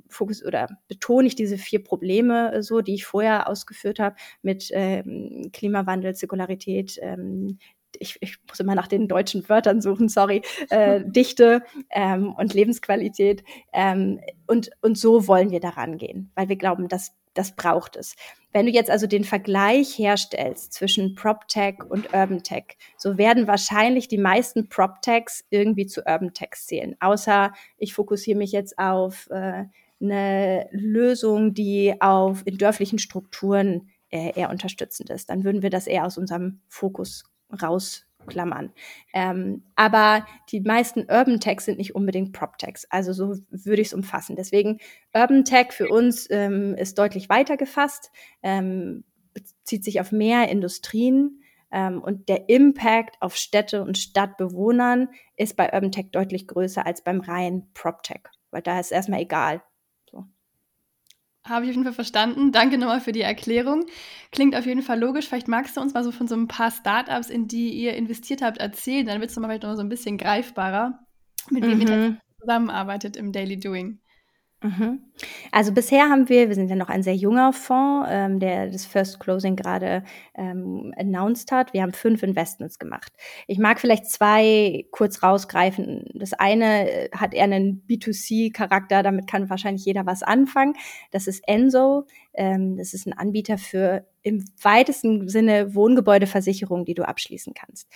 fokus 0.07 0.43
oder 0.43 0.73
betone 0.88 1.27
ich 1.27 1.36
diese 1.36 1.58
vier 1.58 1.84
Probleme 1.84 2.53
äh, 2.53 2.63
so, 2.63 2.82
die 2.82 2.96
ich 2.96 3.06
vorher 3.06 3.50
ausgeführt 3.50 4.00
habe 4.00 4.15
mit 4.42 4.70
ähm, 4.72 5.50
Klimawandel, 5.53 6.15
Zirkularität, 6.15 7.00
ähm, 7.01 7.58
ich, 8.00 8.18
ich 8.22 8.38
muss 8.48 8.60
immer 8.60 8.75
nach 8.75 8.88
den 8.88 9.08
deutschen 9.08 9.48
Wörtern 9.48 9.82
suchen, 9.82 10.10
sorry, 10.10 10.42
äh, 10.70 11.01
Dichte 11.06 11.63
ähm, 11.92 12.34
und 12.34 12.53
Lebensqualität. 12.53 13.44
Ähm, 13.72 14.20
und, 14.48 14.72
und 14.82 14.98
so 14.98 15.27
wollen 15.27 15.51
wir 15.51 15.60
daran 15.60 15.98
gehen, 15.98 16.32
weil 16.36 16.50
wir 16.50 16.56
glauben, 16.56 16.88
dass 16.88 17.15
das 17.34 17.56
braucht 17.56 17.96
es. 17.96 18.15
Wenn 18.51 18.68
du 18.68 18.72
jetzt 18.72 18.92
also 18.92 19.08
den 19.08 19.24
Vergleich 19.24 19.98
herstellst 19.98 20.74
zwischen 20.74 21.15
PropTech 21.15 21.84
und 21.89 22.13
UrbanTech, 22.13 22.77
so 22.96 23.18
werden 23.18 23.48
wahrscheinlich 23.48 24.08
die 24.08 24.20
meisten 24.20 24.70
PropTechs 24.70 25.44
irgendwie 25.50 25.88
zu 25.88 26.01
UrbanTechs 26.01 26.68
zählen. 26.68 26.96
Außer 27.00 27.51
ich 27.77 27.96
fokussiere 27.96 28.38
mich 28.38 28.51
jetzt 28.51 28.77
auf 28.77 29.27
äh, 29.32 29.63
eine 30.03 30.67
Lösung, 30.72 31.53
die 31.53 31.95
auf 32.00 32.43
in 32.45 32.57
dörflichen 32.57 33.00
Strukturen 33.00 33.89
äh, 34.10 34.38
eher 34.38 34.50
unterstützend 34.50 35.10
ist. 35.10 35.29
Dann 35.29 35.43
würden 35.43 35.62
wir 35.62 35.69
das 35.69 35.88
eher 35.88 36.05
aus 36.05 36.17
unserem 36.17 36.62
Fokus 36.67 37.24
raus 37.62 38.05
Klammern. 38.27 38.72
Ähm, 39.13 39.63
aber 39.75 40.25
die 40.50 40.62
meisten 40.62 41.01
Urban 41.01 41.39
Techs 41.39 41.65
sind 41.65 41.77
nicht 41.77 41.95
unbedingt 41.95 42.33
Prop 42.33 42.57
Techs. 42.57 42.86
Also 42.89 43.13
so 43.13 43.36
würde 43.50 43.81
ich 43.81 43.89
es 43.89 43.93
umfassen. 43.93 44.36
Deswegen 44.36 44.79
Urban 45.13 45.45
Tech 45.45 45.72
für 45.72 45.89
uns 45.89 46.29
ähm, 46.29 46.75
ist 46.75 46.98
deutlich 46.98 47.29
weiter 47.29 47.57
gefasst, 47.57 48.12
ähm, 48.41 49.03
bezieht 49.33 49.83
sich 49.83 50.00
auf 50.00 50.12
mehr 50.12 50.50
Industrien. 50.50 51.41
Ähm, 51.72 52.01
und 52.01 52.29
der 52.29 52.50
Impact 52.50 53.17
auf 53.19 53.36
Städte 53.36 53.83
und 53.83 53.98
Stadtbewohnern 53.98 55.10
ist 55.36 55.55
bei 55.55 55.74
Urban 55.74 55.91
Tech 55.91 56.07
deutlich 56.12 56.48
größer 56.48 56.86
als 56.86 57.03
beim 57.03 57.19
reinen 57.19 57.72
Prop 57.74 58.03
Tech. 58.03 58.22
Weil 58.51 58.62
da 58.62 58.79
ist 58.79 58.91
erstmal 58.91 59.22
egal, 59.22 59.62
habe 61.45 61.65
ich 61.65 61.71
auf 61.71 61.75
jeden 61.75 61.83
Fall 61.83 61.93
verstanden. 61.93 62.51
Danke 62.51 62.77
nochmal 62.77 63.01
für 63.01 63.12
die 63.12 63.21
Erklärung. 63.21 63.85
Klingt 64.31 64.55
auf 64.55 64.65
jeden 64.65 64.81
Fall 64.81 65.00
logisch. 65.00 65.27
Vielleicht 65.27 65.47
magst 65.47 65.75
du 65.75 65.81
uns 65.81 65.93
mal 65.93 66.03
so 66.03 66.12
von 66.12 66.27
so 66.27 66.35
ein 66.35 66.47
paar 66.47 66.71
Startups, 66.71 67.29
in 67.29 67.47
die 67.47 67.71
ihr 67.71 67.95
investiert 67.95 68.41
habt, 68.41 68.59
erzählen. 68.59 69.05
Dann 69.05 69.19
wird 69.19 69.29
es 69.29 69.35
nochmal 69.35 69.51
vielleicht 69.51 69.63
noch 69.63 69.75
so 69.75 69.81
ein 69.81 69.89
bisschen 69.89 70.17
greifbarer, 70.17 71.00
mit 71.50 71.63
wem 71.63 71.79
mhm. 71.79 71.88
ihr 71.88 72.17
zusammenarbeitet 72.39 73.17
im 73.17 73.31
Daily 73.31 73.59
Doing. 73.59 74.00
Mhm. 74.63 75.01
Also 75.51 75.74
bisher 75.74 76.10
haben 76.10 76.29
wir, 76.29 76.48
wir 76.48 76.55
sind 76.55 76.70
ja 76.70 76.75
noch 76.75 76.89
ein 76.89 77.03
sehr 77.03 77.15
junger 77.15 77.51
Fonds, 77.51 78.08
ähm, 78.10 78.39
der 78.39 78.70
das 78.70 78.86
First 78.86 79.20
Closing 79.20 79.55
gerade 79.55 80.03
ähm, 80.36 80.93
announced 80.98 81.51
hat. 81.51 81.74
Wir 81.74 81.82
haben 81.82 81.91
fünf 81.91 82.24
Investments 82.24 82.79
gemacht. 82.79 83.12
Ich 83.48 83.60
mag 83.60 83.79
vielleicht 83.79 84.10
zwei 84.10 84.86
kurz 84.91 85.22
rausgreifen. 85.22 86.05
Das 86.13 86.34
eine 86.34 86.89
äh, 86.89 87.10
hat 87.12 87.34
eher 87.34 87.43
einen 87.43 87.86
B2C-Charakter, 87.88 89.03
damit 89.03 89.27
kann 89.27 89.50
wahrscheinlich 89.50 89.86
jeder 89.86 90.05
was 90.05 90.24
anfangen. 90.24 90.75
Das 91.12 91.27
ist 91.27 91.48
Enso. 91.48 92.08
Ähm, 92.34 92.77
das 92.77 92.93
ist 92.93 93.05
ein 93.05 93.13
Anbieter 93.13 93.58
für 93.58 94.08
im 94.24 94.46
weitesten 94.62 95.27
Sinne 95.27 95.75
Wohngebäudeversicherung, 95.75 96.86
die 96.86 96.93
du 96.93 97.05
abschließen 97.05 97.53
kannst. 97.53 97.89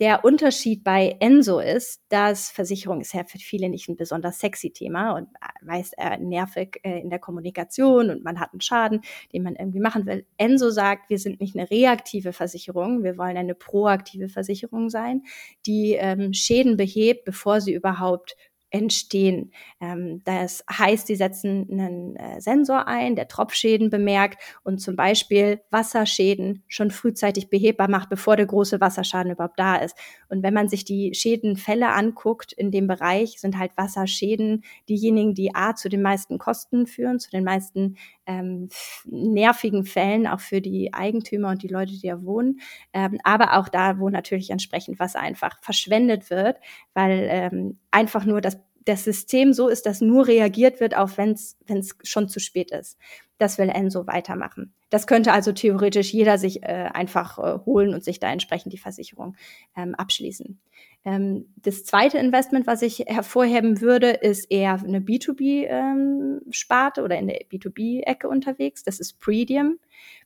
Der 0.00 0.24
Unterschied 0.24 0.82
bei 0.82 1.16
Enso 1.20 1.60
ist, 1.60 2.02
dass 2.08 2.50
Versicherung 2.50 3.00
ist 3.00 3.14
ja 3.14 3.22
für 3.22 3.38
viele 3.38 3.68
nicht 3.68 3.88
ein 3.88 3.96
besonders 3.96 4.40
sexy 4.40 4.72
Thema 4.72 5.12
und 5.12 5.28
meist 5.62 5.94
eher 5.96 6.18
nervig 6.18 6.80
äh, 6.82 6.98
in 6.98 7.10
der 7.10 7.20
Kommunikation 7.20 8.10
und 8.10 8.24
man 8.24 8.40
hat 8.40 8.52
einen 8.52 8.60
Schaden, 8.60 9.02
den 9.32 9.44
man 9.44 9.54
irgendwie 9.54 9.78
machen 9.78 10.04
will. 10.06 10.26
Enso 10.36 10.70
sagt, 10.70 11.10
wir 11.10 11.18
sind 11.20 11.40
nicht 11.40 11.56
eine 11.56 11.70
reaktive 11.70 12.32
Versicherung, 12.32 13.04
wir 13.04 13.16
wollen 13.16 13.36
eine 13.36 13.54
proaktive 13.54 14.28
Versicherung 14.28 14.90
sein, 14.90 15.22
die 15.64 15.92
ähm, 15.92 16.32
Schäden 16.32 16.76
behebt, 16.76 17.24
bevor 17.24 17.60
sie 17.60 17.72
überhaupt 17.72 18.36
entstehen. 18.74 19.52
Ähm, 19.80 20.20
das 20.24 20.64
heißt, 20.68 21.06
sie 21.06 21.14
setzen 21.14 21.68
einen 21.70 22.16
äh, 22.16 22.40
Sensor 22.40 22.88
ein, 22.88 23.14
der 23.14 23.28
Tropfschäden 23.28 23.88
bemerkt 23.88 24.42
und 24.64 24.80
zum 24.80 24.96
Beispiel 24.96 25.60
Wasserschäden 25.70 26.64
schon 26.66 26.90
frühzeitig 26.90 27.48
behebbar 27.48 27.88
macht, 27.88 28.10
bevor 28.10 28.36
der 28.36 28.46
große 28.46 28.80
Wasserschaden 28.80 29.30
überhaupt 29.30 29.60
da 29.60 29.76
ist. 29.76 29.96
Und 30.28 30.42
wenn 30.42 30.54
man 30.54 30.68
sich 30.68 30.84
die 30.84 31.14
Schädenfälle 31.14 31.90
anguckt 31.90 32.52
in 32.52 32.72
dem 32.72 32.88
Bereich, 32.88 33.40
sind 33.40 33.58
halt 33.58 33.70
Wasserschäden 33.76 34.64
diejenigen, 34.88 35.34
die 35.34 35.54
A 35.54 35.76
zu 35.76 35.88
den 35.88 36.02
meisten 36.02 36.38
Kosten 36.38 36.88
führen, 36.88 37.20
zu 37.20 37.30
den 37.30 37.44
meisten 37.44 37.96
ähm, 38.26 38.70
nervigen 39.04 39.84
Fällen, 39.84 40.26
auch 40.26 40.40
für 40.40 40.60
die 40.60 40.92
Eigentümer 40.92 41.50
und 41.50 41.62
die 41.62 41.68
Leute, 41.68 41.92
die 41.92 42.08
da 42.08 42.24
wohnen, 42.24 42.58
ähm, 42.92 43.18
aber 43.22 43.56
auch 43.56 43.68
da, 43.68 44.00
wo 44.00 44.08
natürlich 44.08 44.50
entsprechend 44.50 44.98
Wasser 44.98 45.20
einfach 45.20 45.62
verschwendet 45.62 46.30
wird, 46.30 46.58
weil 46.92 47.28
ähm, 47.30 47.78
einfach 47.90 48.24
nur 48.24 48.40
das 48.40 48.63
das 48.84 49.04
System 49.04 49.52
so 49.52 49.68
ist, 49.68 49.86
dass 49.86 50.00
nur 50.00 50.26
reagiert 50.26 50.80
wird, 50.80 50.96
auch 50.96 51.16
wenn 51.16 51.32
es 51.32 51.56
schon 52.02 52.28
zu 52.28 52.40
spät 52.40 52.70
ist. 52.70 52.98
Das 53.38 53.58
will 53.58 53.68
Enso 53.68 54.06
weitermachen. 54.06 54.72
Das 54.90 55.08
könnte 55.08 55.32
also 55.32 55.50
theoretisch 55.52 56.12
jeder 56.12 56.38
sich 56.38 56.62
äh, 56.62 56.88
einfach 56.92 57.38
äh, 57.38 57.58
holen 57.66 57.94
und 57.94 58.04
sich 58.04 58.20
da 58.20 58.30
entsprechend 58.30 58.72
die 58.72 58.78
Versicherung 58.78 59.34
ähm, 59.76 59.96
abschließen. 59.96 60.60
Ähm, 61.04 61.46
das 61.56 61.84
zweite 61.84 62.18
Investment, 62.18 62.68
was 62.68 62.82
ich 62.82 63.00
hervorheben 63.00 63.80
würde, 63.80 64.10
ist 64.10 64.48
eher 64.50 64.74
eine 64.74 65.00
B2B-Sparte 65.00 67.00
ähm, 67.00 67.04
oder 67.04 67.18
in 67.18 67.26
der 67.26 67.40
B2B-Ecke 67.48 68.28
unterwegs. 68.28 68.84
Das 68.84 69.00
ist 69.00 69.18
Predium. 69.18 69.80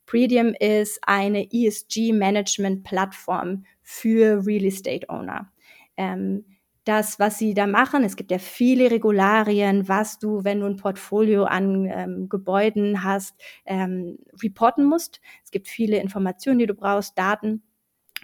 Predium 0.05 0.53
ist 0.59 1.01
eine 1.03 1.51
ESG-Management-Plattform 1.51 3.65
für 3.83 4.45
Real 4.47 4.65
Estate 4.65 5.09
Owner. 5.09 5.51
Ähm, 5.97 6.45
das, 6.89 7.19
was 7.19 7.39
sie 7.39 7.53
da 7.53 7.67
machen. 7.67 8.03
Es 8.03 8.17
gibt 8.17 8.31
ja 8.31 8.39
viele 8.39 8.91
Regularien, 8.91 9.89
was 9.89 10.19
du, 10.19 10.43
wenn 10.43 10.61
du 10.61 10.67
ein 10.67 10.77
Portfolio 10.77 11.45
an 11.45 11.85
ähm, 11.85 12.29
Gebäuden 12.31 13.05
hast, 13.05 13.35
ähm, 13.67 14.19
reporten 14.43 14.85
musst. 14.85 15.21
Es 15.45 15.51
gibt 15.51 15.69
viele 15.69 15.99
Informationen, 15.99 16.59
die 16.59 16.67
du 16.67 16.75
brauchst, 16.75 17.19
Daten 17.19 17.63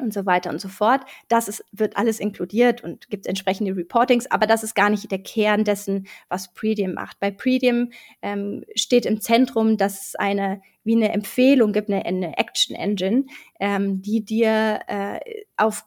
und 0.00 0.14
so 0.14 0.25
weiter 0.25 0.50
und 0.50 0.61
so 0.61 0.68
fort. 0.68 1.02
Das 1.28 1.47
ist, 1.47 1.62
wird 1.73 1.99
alles 1.99 2.21
inkludiert 2.21 2.83
und 2.83 3.11
gibt 3.11 3.26
entsprechende 3.26 3.76
Reportings, 3.76 4.30
aber 4.30 4.47
das 4.47 4.62
ist 4.64 4.75
gar 4.75 4.88
nicht 4.88 5.11
der 5.11 5.23
Kern 5.23 5.64
dessen, 5.64 6.06
was 6.28 6.54
Predium 6.54 6.94
macht. 6.94 7.21
Bei 7.21 7.30
Predium 7.30 7.90
ähm, 8.23 8.64
steht 8.75 9.04
im 9.04 9.21
Zentrum, 9.21 9.76
dass 9.76 10.09
es 10.09 10.14
eine 10.14 10.62
wie 10.85 10.97
eine 10.97 11.12
Empfehlung 11.12 11.73
gibt, 11.73 11.88
eine, 11.88 12.04
eine 12.04 12.37
Action 12.37 12.76
Engine, 12.76 13.25
ähm, 13.59 14.02
die 14.02 14.25
dir 14.25 14.80
äh, 14.87 15.18
auf 15.56 15.87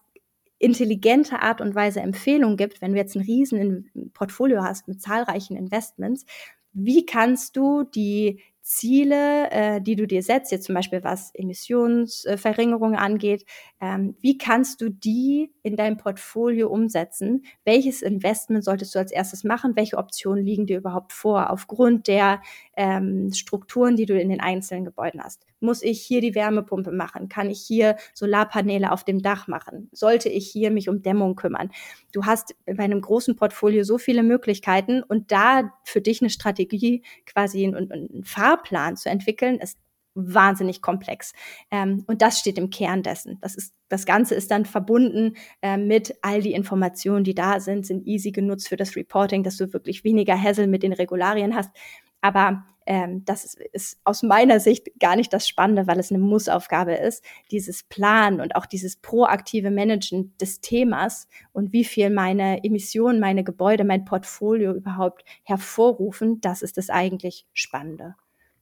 intelligente 0.59 1.41
Art 1.41 1.61
und 1.61 1.75
Weise 1.75 1.99
Empfehlungen 2.01 2.57
gibt, 2.57 2.81
wenn 2.81 2.91
du 2.91 2.97
jetzt 2.97 3.15
ein 3.15 3.21
riesen 3.21 4.11
Portfolio 4.13 4.63
hast 4.63 4.87
mit 4.87 5.01
zahlreichen 5.01 5.55
Investments, 5.55 6.25
wie 6.73 7.05
kannst 7.05 7.55
du 7.57 7.83
die 7.83 8.41
Ziele, 8.67 9.49
äh, 9.51 9.81
die 9.81 9.95
du 9.95 10.05
dir 10.05 10.21
setzt, 10.21 10.51
jetzt 10.51 10.65
zum 10.65 10.75
Beispiel 10.75 11.01
was 11.01 11.33
Emissionsverringerung 11.33 12.95
angeht, 12.95 13.45
ähm, 13.79 14.15
wie 14.19 14.37
kannst 14.37 14.81
du 14.81 14.89
die 14.89 15.53
in 15.63 15.77
dein 15.77 15.95
Portfolio 15.95 16.67
umsetzen? 16.67 17.45
Welches 17.63 18.01
Investment 18.01 18.65
solltest 18.65 18.93
du 18.93 18.99
als 18.99 19.13
erstes 19.13 19.45
machen? 19.45 19.77
Welche 19.77 19.97
Optionen 19.97 20.43
liegen 20.43 20.65
dir 20.65 20.79
überhaupt 20.79 21.13
vor 21.13 21.49
aufgrund 21.49 22.07
der 22.07 22.41
ähm, 22.75 23.31
Strukturen, 23.31 23.95
die 23.95 24.05
du 24.05 24.19
in 24.19 24.27
den 24.27 24.41
einzelnen 24.41 24.83
Gebäuden 24.83 25.23
hast? 25.23 25.45
Muss 25.61 25.81
ich 25.81 26.01
hier 26.01 26.19
die 26.19 26.35
Wärmepumpe 26.35 26.91
machen? 26.91 27.29
Kann 27.29 27.49
ich 27.49 27.61
hier 27.61 27.95
Solarpaneele 28.13 28.91
auf 28.91 29.05
dem 29.05 29.21
Dach 29.21 29.47
machen? 29.47 29.89
Sollte 29.93 30.27
ich 30.27 30.47
hier 30.49 30.71
mich 30.71 30.89
um 30.89 31.01
Dämmung 31.01 31.35
kümmern? 31.35 31.71
Du 32.11 32.25
hast 32.25 32.55
bei 32.65 32.83
einem 32.83 32.99
großen 32.99 33.35
Portfolio 33.37 33.83
so 33.83 33.97
viele 33.97 34.23
Möglichkeiten 34.23 35.03
und 35.03 35.31
da 35.31 35.71
für 35.83 36.01
dich 36.01 36.21
eine 36.21 36.29
Strategie 36.29 37.03
quasi 37.25 37.67
und 37.67 37.91
einen 37.91 38.23
Fahrplan 38.57 38.95
zu 38.97 39.09
entwickeln, 39.09 39.59
ist 39.59 39.77
wahnsinnig 40.17 40.81
komplex. 40.81 41.33
Ähm, 41.69 42.03
und 42.07 42.21
das 42.21 42.39
steht 42.39 42.57
im 42.57 42.71
Kern 42.71 43.03
dessen. 43.03 43.37
Das 43.41 43.55
ist, 43.55 43.73
das 43.87 44.05
Ganze 44.05 44.33
ist 44.33 44.49
dann 44.49 44.65
verbunden 44.65 45.35
äh, 45.61 45.77
mit 45.77 46.15
all 46.23 46.41
die 46.41 46.53
Informationen, 46.53 47.23
die 47.23 47.35
da 47.35 47.59
sind, 47.59 47.85
sind 47.85 48.05
easy 48.07 48.31
genutzt 48.31 48.67
für 48.67 48.77
das 48.77 48.95
Reporting, 48.95 49.43
dass 49.43 49.57
du 49.57 49.71
wirklich 49.73 50.03
weniger 50.03 50.41
Hassel 50.41 50.67
mit 50.67 50.81
den 50.81 50.93
Regularien 50.93 51.55
hast. 51.55 51.69
Aber 52.21 52.65
ähm, 52.87 53.25
das 53.25 53.45
ist, 53.45 53.59
ist 53.73 53.99
aus 54.05 54.23
meiner 54.23 54.59
Sicht 54.59 54.87
gar 54.99 55.15
nicht 55.15 55.31
das 55.33 55.47
Spannende, 55.47 55.85
weil 55.85 55.99
es 55.99 56.09
eine 56.09 56.19
Mussaufgabe 56.19 56.93
ist, 56.95 57.23
dieses 57.51 57.83
Planen 57.83 58.41
und 58.41 58.55
auch 58.55 58.65
dieses 58.65 58.95
proaktive 58.95 59.69
Managen 59.69 60.35
des 60.41 60.61
Themas 60.61 61.27
und 61.51 61.73
wie 61.73 61.83
viel 61.83 62.09
meine 62.09 62.63
Emissionen, 62.63 63.19
meine 63.19 63.43
Gebäude, 63.43 63.83
mein 63.83 64.05
Portfolio 64.05 64.73
überhaupt 64.73 65.25
hervorrufen, 65.43 66.41
das 66.41 66.61
ist 66.63 66.77
das 66.77 66.89
eigentlich 66.89 67.45
Spannende. 67.53 68.15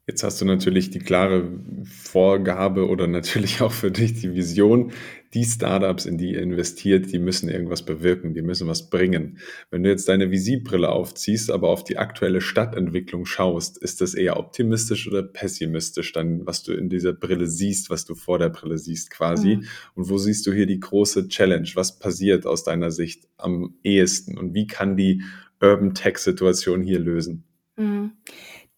Jetzt 0.08 0.24
hast 0.24 0.40
du 0.40 0.46
natürlich 0.46 0.92
die 0.92 1.00
klare 1.00 1.60
Vorgabe 1.84 2.88
oder 2.88 3.08
natürlich 3.08 3.62
auch 3.62 3.72
für 3.72 3.90
dich 3.90 4.14
die 4.14 4.36
Vision, 4.36 4.92
die 5.34 5.44
Startups, 5.44 6.06
in 6.06 6.18
die 6.20 6.34
ihr 6.34 6.42
investiert, 6.42 7.12
die 7.12 7.18
müssen 7.18 7.50
irgendwas 7.50 7.84
bewirken, 7.84 8.36
die 8.36 8.44
müssen 8.44 8.68
was 8.68 8.90
bringen. 8.90 9.40
Wenn 9.72 9.84
du 9.84 9.90
jetzt 9.90 10.08
deine 10.08 10.30
Visibbrille 10.30 10.90
aufziehst, 10.90 11.50
aber 11.50 11.70
auf 11.70 11.84
die 11.84 11.98
aktuelle 11.98 12.40
Stadtentwicklung 12.40 13.26
schaust, 13.26 13.80
ist 13.80 14.00
das 14.00 14.14
eher 14.14 14.38
optimistisch 14.38 15.08
oder 15.08 15.24
pessimistisch 15.24 16.14
dann, 16.14 16.46
was 16.46 16.62
du 16.62 16.74
in 16.74 16.88
dieser 16.88 17.12
Brille 17.12 17.48
siehst, 17.48 17.90
was 17.90 18.06
du 18.06 18.14
vor 18.14 18.38
der 18.38 18.50
Brille 18.50 18.78
siehst 18.78 19.10
quasi? 19.10 19.58
Mhm. 19.58 19.66
Und 19.96 20.10
wo 20.10 20.18
siehst 20.20 20.46
du 20.46 20.54
hier 20.54 20.68
die 20.68 20.80
große 20.80 21.28
Challenge? 21.30 21.70
Was 21.74 21.98
passiert 21.98 22.46
aus 22.46 22.64
deiner 22.64 22.92
Sicht 22.92 23.28
am 23.38 23.76
ehesten 23.84 24.38
und 24.38 24.54
wie 24.54 24.68
kann 24.68 24.96
die 24.96 25.24
Urban 25.60 25.96
Tech 25.96 26.20
Situation 26.20 26.84
hier 26.84 27.00
lösen? 27.00 27.44
Mhm. 27.78 28.12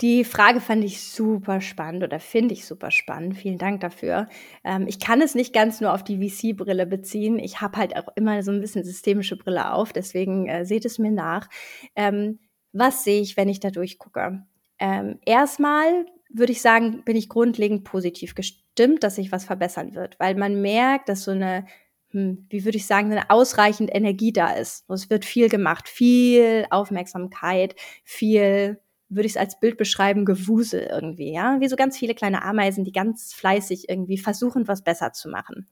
Die 0.01 0.23
Frage 0.23 0.61
fand 0.61 0.83
ich 0.83 1.01
super 1.01 1.59
spannend 1.59 2.03
oder 2.03 2.19
finde 2.19 2.53
ich 2.53 2.65
super 2.65 2.91
spannend. 2.91 3.35
Vielen 3.35 3.57
Dank 3.57 3.81
dafür. 3.81 4.27
Ähm, 4.63 4.85
ich 4.87 4.99
kann 4.99 5.21
es 5.21 5.33
nicht 5.33 5.53
ganz 5.53 5.81
nur 5.81 5.93
auf 5.93 6.03
die 6.03 6.29
VC-Brille 6.29 6.85
beziehen. 6.85 7.39
Ich 7.39 7.61
habe 7.61 7.77
halt 7.77 7.95
auch 7.95 8.09
immer 8.15 8.43
so 8.43 8.51
ein 8.51 8.61
bisschen 8.61 8.83
systemische 8.83 9.37
Brille 9.37 9.73
auf, 9.73 9.93
deswegen 9.93 10.47
äh, 10.47 10.65
seht 10.65 10.85
es 10.85 10.99
mir 10.99 11.11
nach. 11.11 11.49
Ähm, 11.95 12.39
was 12.73 13.03
sehe 13.03 13.21
ich, 13.21 13.37
wenn 13.37 13.49
ich 13.49 13.59
da 13.59 13.71
durchgucke? 13.71 14.45
Ähm, 14.77 15.19
erstmal 15.25 16.05
würde 16.29 16.51
ich 16.51 16.61
sagen, 16.61 17.03
bin 17.03 17.15
ich 17.15 17.29
grundlegend 17.29 17.83
positiv 17.83 18.35
gestimmt, 18.35 19.03
dass 19.03 19.15
sich 19.15 19.31
was 19.31 19.45
verbessern 19.45 19.95
wird, 19.95 20.19
weil 20.19 20.35
man 20.35 20.61
merkt, 20.61 21.09
dass 21.09 21.23
so 21.23 21.31
eine 21.31 21.65
hm, 22.11 22.45
wie 22.49 22.63
würde 22.63 22.77
ich 22.77 22.85
sagen, 22.85 23.11
eine 23.11 23.29
ausreichend 23.29 23.93
Energie 23.93 24.31
da 24.31 24.51
ist. 24.51 24.89
Es 24.89 25.09
wird 25.09 25.25
viel 25.25 25.49
gemacht, 25.49 25.89
viel 25.89 26.65
Aufmerksamkeit, 26.69 27.75
viel 28.03 28.79
würde 29.09 29.25
ich 29.25 29.33
es 29.33 29.37
als 29.37 29.59
Bild 29.59 29.77
beschreiben, 29.77 30.25
Gewusel 30.25 30.87
irgendwie, 30.91 31.31
ja, 31.31 31.59
wie 31.59 31.67
so 31.67 31.75
ganz 31.75 31.97
viele 31.97 32.15
kleine 32.15 32.43
Ameisen, 32.43 32.83
die 32.83 32.91
ganz 32.91 33.33
fleißig 33.33 33.89
irgendwie 33.89 34.17
versuchen, 34.17 34.67
was 34.67 34.83
besser 34.83 35.13
zu 35.13 35.29
machen. 35.29 35.67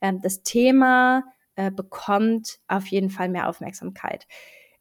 Ähm, 0.00 0.20
das 0.20 0.42
Thema 0.42 1.24
äh, 1.56 1.70
bekommt 1.70 2.58
auf 2.68 2.86
jeden 2.86 3.10
Fall 3.10 3.28
mehr 3.28 3.48
Aufmerksamkeit. 3.48 4.26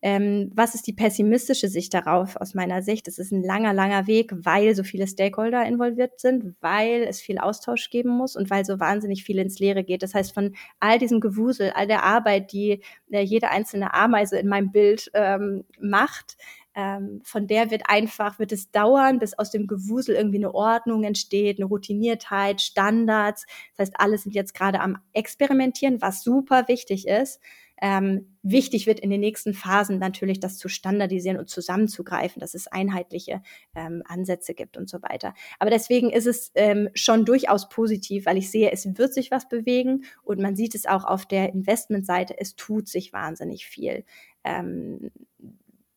Ähm, 0.01 0.49
was 0.55 0.75
ist 0.75 0.87
die 0.87 0.93
pessimistische 0.93 1.67
Sicht 1.67 1.93
darauf 1.93 2.37
aus 2.37 2.53
meiner 2.53 2.81
Sicht? 2.81 3.09
Es 3.09 3.19
ist 3.19 3.31
ein 3.33 3.43
langer, 3.43 3.73
langer 3.73 4.07
Weg, 4.07 4.31
weil 4.33 4.73
so 4.73 4.83
viele 4.83 5.07
Stakeholder 5.07 5.65
involviert 5.65 6.21
sind, 6.21 6.55
weil 6.61 7.03
es 7.03 7.19
viel 7.19 7.37
Austausch 7.37 7.89
geben 7.89 8.09
muss 8.09 8.37
und 8.37 8.49
weil 8.49 8.63
so 8.63 8.79
wahnsinnig 8.79 9.25
viel 9.25 9.39
ins 9.39 9.59
Leere 9.59 9.83
geht. 9.83 10.01
Das 10.01 10.13
heißt, 10.13 10.33
von 10.33 10.55
all 10.79 10.99
diesem 10.99 11.19
Gewusel, 11.19 11.71
all 11.75 11.87
der 11.87 12.03
Arbeit, 12.03 12.53
die 12.53 12.81
äh, 13.11 13.21
jede 13.21 13.49
einzelne 13.49 13.93
Ameise 13.93 14.39
in 14.39 14.47
meinem 14.47 14.71
Bild 14.71 15.11
ähm, 15.13 15.65
macht, 15.81 16.37
ähm, 16.79 17.19
von 17.25 17.45
der 17.45 17.71
wird 17.71 17.83
einfach, 17.87 18.39
wird 18.39 18.53
es 18.53 18.71
dauern, 18.71 19.19
bis 19.19 19.37
aus 19.37 19.51
dem 19.51 19.67
Gewusel 19.67 20.15
irgendwie 20.15 20.37
eine 20.37 20.55
Ordnung 20.55 21.03
entsteht, 21.03 21.59
eine 21.59 21.65
Routiniertheit, 21.65 22.61
Standards. 22.61 23.45
Das 23.75 23.87
heißt, 23.87 23.99
alle 23.99 24.17
sind 24.17 24.33
jetzt 24.33 24.53
gerade 24.53 24.79
am 24.79 24.97
Experimentieren, 25.11 26.01
was 26.01 26.23
super 26.23 26.69
wichtig 26.69 27.05
ist. 27.05 27.41
Ähm, 27.81 28.37
wichtig 28.43 28.87
wird 28.87 29.01
in 29.01 29.09
den 29.09 29.19
nächsten 29.19 29.53
Phasen 29.53 29.99
natürlich, 29.99 30.39
das 30.39 30.57
zu 30.57 30.69
standardisieren 30.69 31.37
und 31.37 31.49
zusammenzugreifen, 31.49 32.39
dass 32.39 32.53
es 32.53 32.67
einheitliche 32.67 33.41
ähm, 33.75 34.01
Ansätze 34.05 34.53
gibt 34.53 34.77
und 34.77 34.89
so 34.89 35.01
weiter. 35.01 35.33
Aber 35.59 35.69
deswegen 35.69 36.09
ist 36.09 36.27
es 36.27 36.51
ähm, 36.55 36.89
schon 36.93 37.25
durchaus 37.25 37.67
positiv, 37.67 38.25
weil 38.25 38.37
ich 38.37 38.51
sehe, 38.51 38.71
es 38.71 38.97
wird 38.97 39.13
sich 39.13 39.31
was 39.31 39.49
bewegen 39.49 40.05
und 40.23 40.39
man 40.39 40.55
sieht 40.55 40.75
es 40.75 40.85
auch 40.85 41.03
auf 41.03 41.25
der 41.25 41.49
Investmentseite, 41.53 42.35
es 42.37 42.55
tut 42.55 42.87
sich 42.87 43.11
wahnsinnig 43.11 43.65
viel. 43.65 44.05
Ähm, 44.45 45.11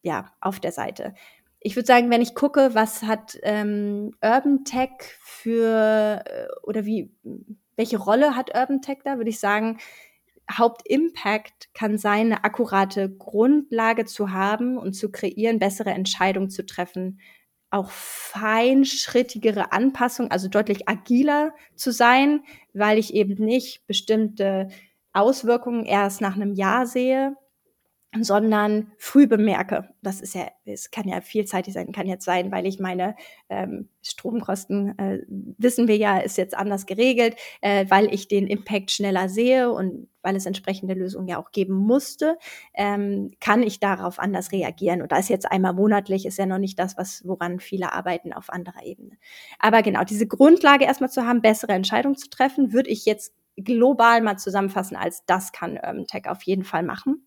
ja, 0.02 0.32
auf 0.40 0.60
der 0.60 0.72
Seite. 0.72 1.14
Ich 1.60 1.76
würde 1.76 1.86
sagen, 1.86 2.10
wenn 2.10 2.22
ich 2.22 2.34
gucke, 2.34 2.74
was 2.74 3.02
hat 3.02 3.38
ähm, 3.42 4.14
Urban 4.20 4.64
Tech 4.64 4.90
für 5.20 6.22
äh, 6.26 6.46
oder 6.64 6.84
wie, 6.84 7.14
welche 7.76 7.98
Rolle 7.98 8.36
hat 8.36 8.54
Urban 8.54 8.82
Tech 8.82 8.98
da, 9.04 9.16
würde 9.16 9.30
ich 9.30 9.38
sagen, 9.38 9.78
Hauptimpact 10.50 11.72
kann 11.72 11.98
sein, 11.98 12.26
eine 12.26 12.44
akkurate 12.44 13.08
Grundlage 13.10 14.04
zu 14.04 14.32
haben 14.32 14.76
und 14.76 14.94
zu 14.94 15.10
kreieren, 15.10 15.60
bessere 15.60 15.90
Entscheidungen 15.90 16.50
zu 16.50 16.66
treffen, 16.66 17.20
auch 17.70 17.90
feinschrittigere 17.90 19.72
Anpassungen, 19.72 20.30
also 20.30 20.48
deutlich 20.48 20.88
agiler 20.88 21.54
zu 21.74 21.90
sein, 21.90 22.42
weil 22.74 22.98
ich 22.98 23.14
eben 23.14 23.42
nicht 23.42 23.86
bestimmte 23.86 24.68
Auswirkungen 25.12 25.84
erst 25.84 26.20
nach 26.20 26.36
einem 26.36 26.52
Jahr 26.54 26.86
sehe, 26.86 27.36
sondern 28.20 28.92
früh 28.98 29.26
bemerke. 29.26 29.88
Das 30.02 30.20
ist 30.20 30.34
ja, 30.34 30.46
es 30.66 30.90
kann 30.90 31.08
ja 31.08 31.22
vielseitig 31.22 31.72
sein, 31.72 31.92
kann 31.92 32.06
jetzt 32.06 32.26
sein, 32.26 32.52
weil 32.52 32.66
ich 32.66 32.78
meine 32.78 33.16
ähm, 33.48 33.88
Stromkosten, 34.02 34.98
äh, 34.98 35.20
wissen 35.28 35.88
wir 35.88 35.96
ja, 35.96 36.18
ist 36.18 36.36
jetzt 36.36 36.54
anders 36.54 36.84
geregelt, 36.84 37.36
äh, 37.62 37.86
weil 37.88 38.12
ich 38.12 38.28
den 38.28 38.46
Impact 38.46 38.90
schneller 38.90 39.30
sehe 39.30 39.72
und 39.72 40.08
weil 40.20 40.36
es 40.36 40.44
entsprechende 40.44 40.92
Lösungen 40.94 41.26
ja 41.26 41.38
auch 41.38 41.52
geben 41.52 41.74
musste, 41.74 42.36
ähm, 42.74 43.32
kann 43.40 43.62
ich 43.62 43.80
darauf 43.80 44.18
anders 44.18 44.52
reagieren. 44.52 45.00
Und 45.00 45.10
da 45.10 45.16
ist 45.16 45.30
jetzt 45.30 45.50
einmal 45.50 45.72
monatlich, 45.72 46.26
ist 46.26 46.38
ja 46.38 46.46
noch 46.46 46.58
nicht 46.58 46.78
das, 46.78 46.98
was, 46.98 47.22
woran 47.26 47.60
viele 47.60 47.92
arbeiten 47.94 48.34
auf 48.34 48.50
anderer 48.50 48.84
Ebene. 48.84 49.16
Aber 49.58 49.82
genau, 49.82 50.04
diese 50.04 50.26
Grundlage 50.26 50.84
erstmal 50.84 51.10
zu 51.10 51.26
haben, 51.26 51.40
bessere 51.40 51.72
Entscheidungen 51.72 52.16
zu 52.16 52.28
treffen, 52.28 52.74
würde 52.74 52.90
ich 52.90 53.06
jetzt 53.06 53.32
global 53.56 54.22
mal 54.22 54.38
zusammenfassen 54.38 54.96
als 54.96 55.24
das 55.26 55.52
kann 55.52 55.72
Urban 55.72 56.06
Tech 56.06 56.26
auf 56.26 56.42
jeden 56.42 56.64
Fall 56.64 56.82
machen. 56.82 57.26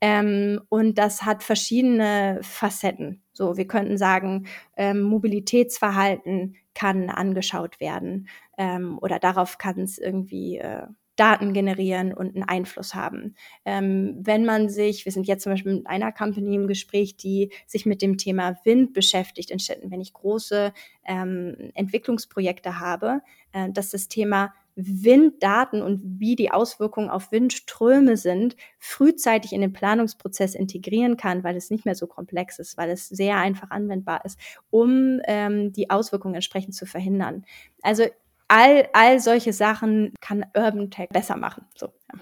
Ähm, 0.00 0.60
und 0.68 0.98
das 0.98 1.22
hat 1.22 1.42
verschiedene 1.42 2.38
Facetten. 2.42 3.22
So, 3.32 3.56
wir 3.56 3.66
könnten 3.66 3.98
sagen, 3.98 4.46
ähm, 4.76 5.02
Mobilitätsverhalten 5.02 6.56
kann 6.74 7.10
angeschaut 7.10 7.80
werden 7.80 8.28
ähm, 8.56 8.98
oder 9.00 9.18
darauf 9.18 9.58
kann 9.58 9.80
es 9.80 9.98
irgendwie 9.98 10.58
äh, 10.58 10.86
Daten 11.18 11.52
generieren 11.52 12.14
und 12.14 12.36
einen 12.36 12.44
Einfluss 12.44 12.94
haben. 12.94 13.34
Ähm, 13.64 14.14
wenn 14.20 14.44
man 14.44 14.68
sich, 14.68 15.04
wir 15.04 15.10
sind 15.10 15.26
jetzt 15.26 15.42
zum 15.42 15.52
Beispiel 15.52 15.74
mit 15.74 15.86
einer 15.88 16.12
Company 16.12 16.54
im 16.54 16.68
Gespräch, 16.68 17.16
die 17.16 17.50
sich 17.66 17.86
mit 17.86 18.02
dem 18.02 18.18
Thema 18.18 18.56
Wind 18.64 18.92
beschäftigt 18.92 19.50
in 19.50 19.58
Städten, 19.58 19.90
wenn 19.90 20.00
ich 20.00 20.12
große 20.12 20.72
ähm, 21.04 21.72
Entwicklungsprojekte 21.74 22.78
habe, 22.78 23.20
äh, 23.52 23.68
dass 23.72 23.90
das 23.90 24.06
Thema 24.06 24.54
Winddaten 24.80 25.82
und 25.82 26.00
wie 26.20 26.36
die 26.36 26.52
Auswirkungen 26.52 27.10
auf 27.10 27.32
Windströme 27.32 28.16
sind, 28.16 28.54
frühzeitig 28.78 29.52
in 29.52 29.60
den 29.60 29.72
Planungsprozess 29.72 30.54
integrieren 30.54 31.16
kann, 31.16 31.42
weil 31.42 31.56
es 31.56 31.70
nicht 31.70 31.84
mehr 31.84 31.96
so 31.96 32.06
komplex 32.06 32.60
ist, 32.60 32.78
weil 32.78 32.90
es 32.90 33.08
sehr 33.08 33.38
einfach 33.38 33.70
anwendbar 33.70 34.24
ist, 34.24 34.38
um 34.70 35.20
ähm, 35.24 35.72
die 35.72 35.90
Auswirkungen 35.90 36.36
entsprechend 36.36 36.76
zu 36.76 36.86
verhindern. 36.86 37.44
Also 37.82 38.04
all, 38.46 38.88
all 38.92 39.18
solche 39.18 39.52
Sachen 39.52 40.14
kann 40.20 40.46
Urban 40.54 40.92
Tech 40.92 41.08
besser 41.08 41.36
machen. 41.36 41.66
So, 41.76 41.86
ja. 41.86 42.20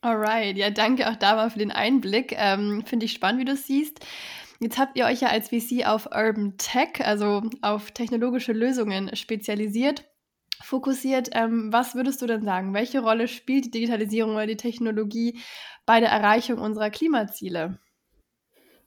Alright, 0.00 0.56
ja, 0.56 0.70
danke 0.70 1.08
auch 1.08 1.16
da 1.16 1.36
mal 1.36 1.48
für 1.48 1.60
den 1.60 1.70
Einblick. 1.70 2.34
Ähm, 2.36 2.82
Finde 2.84 3.06
ich 3.06 3.12
spannend, 3.12 3.40
wie 3.40 3.44
du 3.44 3.52
es 3.52 3.68
siehst. 3.68 4.04
Jetzt 4.58 4.78
habt 4.78 4.96
ihr 4.96 5.04
euch 5.04 5.20
ja 5.20 5.28
als 5.28 5.50
VC 5.50 5.86
auf 5.86 6.06
Urban 6.06 6.56
Tech, 6.56 7.04
also 7.04 7.42
auf 7.60 7.92
technologische 7.92 8.52
Lösungen 8.52 9.14
spezialisiert 9.14 10.04
fokussiert. 10.62 11.30
Ähm, 11.32 11.72
was 11.72 11.94
würdest 11.94 12.22
du 12.22 12.26
denn 12.26 12.44
sagen? 12.44 12.74
Welche 12.74 13.00
Rolle 13.00 13.28
spielt 13.28 13.66
die 13.66 13.70
Digitalisierung 13.70 14.34
oder 14.34 14.46
die 14.46 14.56
Technologie 14.56 15.40
bei 15.86 16.00
der 16.00 16.10
Erreichung 16.10 16.58
unserer 16.58 16.90
Klimaziele? 16.90 17.78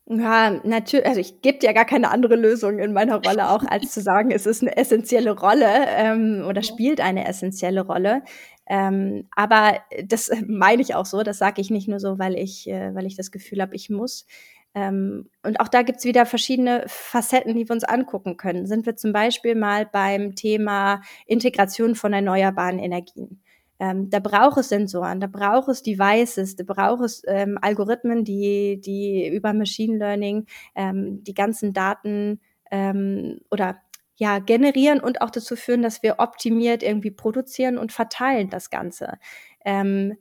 Ja, 0.08 0.52
natürlich, 0.64 1.08
also 1.08 1.20
ich 1.20 1.42
gebe 1.42 1.66
ja 1.66 1.72
gar 1.72 1.86
keine 1.86 2.12
andere 2.12 2.36
Lösung 2.36 2.78
in 2.78 2.94
meiner 2.94 3.24
Rolle 3.24 3.50
auch, 3.50 3.64
als 3.68 3.92
zu 3.92 4.02
sagen, 4.02 4.30
es 4.30 4.46
ist 4.46 4.62
eine 4.62 4.78
essentielle 4.78 5.32
Rolle 5.32 5.68
ähm, 5.88 6.46
oder 6.48 6.62
spielt 6.62 7.02
eine 7.02 7.28
essentielle 7.28 7.82
Rolle. 7.82 8.22
Ähm, 8.68 9.28
aber 9.36 9.80
das 10.06 10.32
meine 10.48 10.82
ich 10.82 10.96
auch 10.96 11.06
so, 11.06 11.24
das 11.24 11.38
sage 11.38 11.62
ich 11.62 11.70
nicht 11.70 11.88
nur 11.88 12.00
so, 12.00 12.20
weil 12.20 12.36
ich, 12.36 12.70
äh, 12.70 12.94
weil 12.96 13.06
ich 13.06 13.16
das 13.16 13.32
Gefühl 13.32 13.62
habe, 13.62 13.76
ich 13.76 13.90
muss. 13.90 14.26
Ähm, 14.74 15.30
und 15.44 15.60
auch 15.62 15.70
da 15.70 15.84
gibt's 15.84 16.04
wieder 16.04 16.26
verschiedene 16.26 16.84
Facetten, 16.88 17.56
die 17.56 17.68
wir 17.68 17.74
uns 17.74 17.86
angucken 17.86 18.36
können. 18.36 18.68
Sind 18.68 18.86
wir 18.86 18.98
zum 18.98 19.14
Beispiel 19.14 19.56
mal 19.56 19.86
beim 19.86 20.36
Thema 20.36 21.02
Integration 21.26 21.96
von 21.96 22.12
erneuerbaren 22.12 22.80
Energien. 22.80 23.42
Ähm, 23.80 24.10
da 24.10 24.20
braucht 24.20 24.58
es 24.58 24.70
Sensoren, 24.70 25.20
da 25.20 25.28
braucht 25.28 25.68
es 25.70 25.82
Devices, 25.84 26.56
da 26.56 26.64
braucht 26.66 27.04
es 27.04 27.24
ähm, 27.28 27.58
Algorithmen, 27.62 28.24
die, 28.24 28.80
die 28.80 29.28
über 29.28 29.54
Machine 29.54 29.98
Learning 29.98 30.46
ähm, 30.76 31.24
die 31.24 31.34
ganzen 31.34 31.74
Daten 31.74 32.40
ähm, 32.72 33.40
oder 33.52 33.78
ja, 34.16 34.40
generieren 34.40 35.00
und 35.00 35.22
auch 35.22 35.30
dazu 35.30 35.56
führen, 35.56 35.82
dass 35.82 36.04
wir 36.04 36.16
optimiert 36.20 36.84
irgendwie 36.84 37.12
produzieren 37.12 37.78
und 37.78 37.92
verteilen 37.92 38.50
das 38.50 38.70
Ganze. 38.70 39.18
Ähm, 39.66 40.16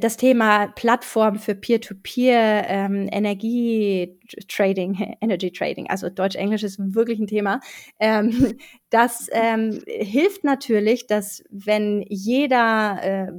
das 0.00 0.16
Thema 0.16 0.66
Plattform 0.68 1.38
für 1.38 1.54
Peer-to-Peer 1.54 2.66
ähm, 2.68 3.08
Energie 3.10 4.18
Trading, 4.48 5.16
Energy 5.20 5.50
Trading, 5.50 5.88
also 5.88 6.10
Deutsch-Englisch 6.10 6.64
ist 6.64 6.78
wirklich 6.94 7.18
ein 7.18 7.26
Thema. 7.26 7.60
Ähm, 7.98 8.54
das 8.90 9.28
ähm, 9.32 9.82
hilft 9.86 10.44
natürlich, 10.44 11.06
dass 11.06 11.42
wenn 11.50 12.04
jeder 12.08 12.98
äh, 13.02 13.32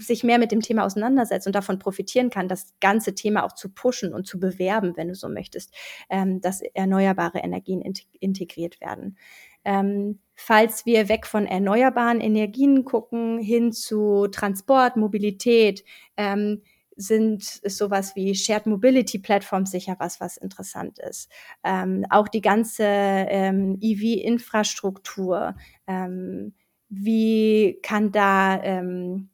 sich 0.00 0.24
mehr 0.24 0.38
mit 0.38 0.52
dem 0.52 0.60
Thema 0.60 0.84
auseinandersetzt 0.84 1.46
und 1.46 1.54
davon 1.54 1.78
profitieren 1.78 2.30
kann, 2.30 2.48
das 2.48 2.74
ganze 2.80 3.14
Thema 3.14 3.44
auch 3.44 3.52
zu 3.52 3.68
pushen 3.70 4.14
und 4.14 4.26
zu 4.26 4.38
bewerben, 4.40 4.96
wenn 4.96 5.08
du 5.08 5.14
so 5.14 5.28
möchtest, 5.28 5.74
ähm, 6.10 6.40
dass 6.40 6.62
erneuerbare 6.74 7.38
Energien 7.38 7.82
integriert 8.20 8.80
werden. 8.80 9.16
Ähm, 9.64 10.20
falls 10.34 10.86
wir 10.86 11.08
weg 11.08 11.26
von 11.26 11.46
erneuerbaren 11.46 12.20
Energien 12.20 12.84
gucken, 12.84 13.38
hin 13.38 13.72
zu 13.72 14.28
Transport, 14.28 14.96
Mobilität, 14.96 15.84
ähm, 16.16 16.62
sind 16.98 17.44
sowas 17.44 18.16
wie 18.16 18.34
Shared 18.34 18.66
Mobility 18.66 19.20
Plattforms 19.20 19.70
sicher 19.70 19.96
was, 20.00 20.20
was 20.20 20.36
interessant 20.36 20.98
ist. 20.98 21.30
Ähm, 21.62 22.04
auch 22.10 22.26
die 22.26 22.40
ganze 22.40 22.84
ähm, 22.84 23.78
EV-Infrastruktur, 23.80 25.54
ähm, 25.86 26.54
wie 26.88 27.78
kann 27.82 28.10
da 28.10 28.60
ähm, 28.62 29.30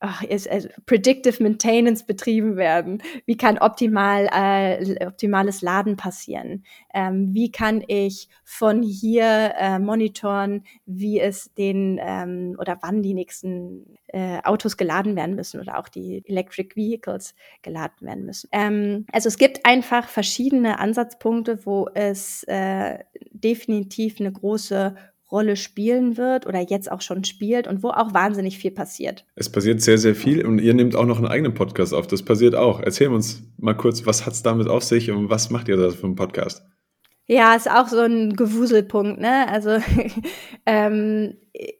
ach, 0.00 0.22
ist, 0.22 0.50
also 0.50 0.68
Predictive 0.86 1.42
Maintenance 1.42 2.04
betrieben 2.04 2.56
werden? 2.56 3.02
Wie 3.26 3.36
kann 3.36 3.58
optimal, 3.58 4.28
äh, 4.32 5.06
optimales 5.06 5.62
Laden 5.62 5.96
passieren? 5.96 6.64
Ähm, 6.92 7.32
wie 7.34 7.52
kann 7.52 7.84
ich 7.86 8.28
von 8.42 8.82
hier 8.82 9.52
äh, 9.58 9.78
monitoren, 9.78 10.64
wie 10.86 11.20
es 11.20 11.52
den 11.54 12.00
ähm, 12.02 12.56
oder 12.58 12.78
wann 12.80 13.02
die 13.02 13.14
nächsten 13.14 13.98
äh, 14.08 14.40
Autos 14.42 14.76
geladen 14.76 15.16
werden 15.16 15.36
müssen 15.36 15.60
oder 15.60 15.78
auch 15.78 15.88
die 15.88 16.22
Electric 16.26 16.74
Vehicles 16.74 17.34
geladen 17.62 18.06
werden 18.06 18.24
müssen? 18.24 18.48
Ähm, 18.52 19.06
also 19.12 19.28
es 19.28 19.36
gibt 19.36 19.66
einfach 19.66 20.08
verschiedene 20.08 20.78
Ansatzpunkte, 20.78 21.64
wo 21.66 21.88
es 21.94 22.42
äh, 22.44 22.98
definitiv 23.32 24.18
eine 24.18 24.32
große 24.32 24.96
Rolle 25.30 25.56
spielen 25.56 26.16
wird 26.16 26.46
oder 26.46 26.60
jetzt 26.60 26.90
auch 26.90 27.00
schon 27.00 27.24
spielt 27.24 27.68
und 27.68 27.82
wo 27.82 27.90
auch 27.90 28.14
wahnsinnig 28.14 28.58
viel 28.58 28.70
passiert. 28.70 29.24
Es 29.34 29.50
passiert 29.50 29.80
sehr, 29.80 29.98
sehr 29.98 30.14
viel 30.14 30.44
und 30.44 30.58
ihr 30.58 30.74
nehmt 30.74 30.96
auch 30.96 31.06
noch 31.06 31.18
einen 31.18 31.28
eigenen 31.28 31.54
Podcast 31.54 31.94
auf. 31.94 32.06
Das 32.06 32.22
passiert 32.22 32.54
auch. 32.54 32.80
Erzähl 32.80 33.08
uns 33.08 33.42
mal 33.58 33.74
kurz, 33.74 34.06
was 34.06 34.26
hat 34.26 34.32
es 34.32 34.42
damit 34.42 34.68
auf 34.68 34.82
sich 34.82 35.10
und 35.10 35.30
was 35.30 35.50
macht 35.50 35.68
ihr 35.68 35.76
da 35.76 35.90
für 35.90 36.06
einen 36.06 36.16
Podcast? 36.16 36.62
Ja, 37.26 37.54
ist 37.54 37.70
auch 37.70 37.86
so 37.86 38.00
ein 38.00 38.34
Gewuselpunkt, 38.34 39.20
ne? 39.20 39.48
Also 39.48 39.78
ähm, 40.66 41.36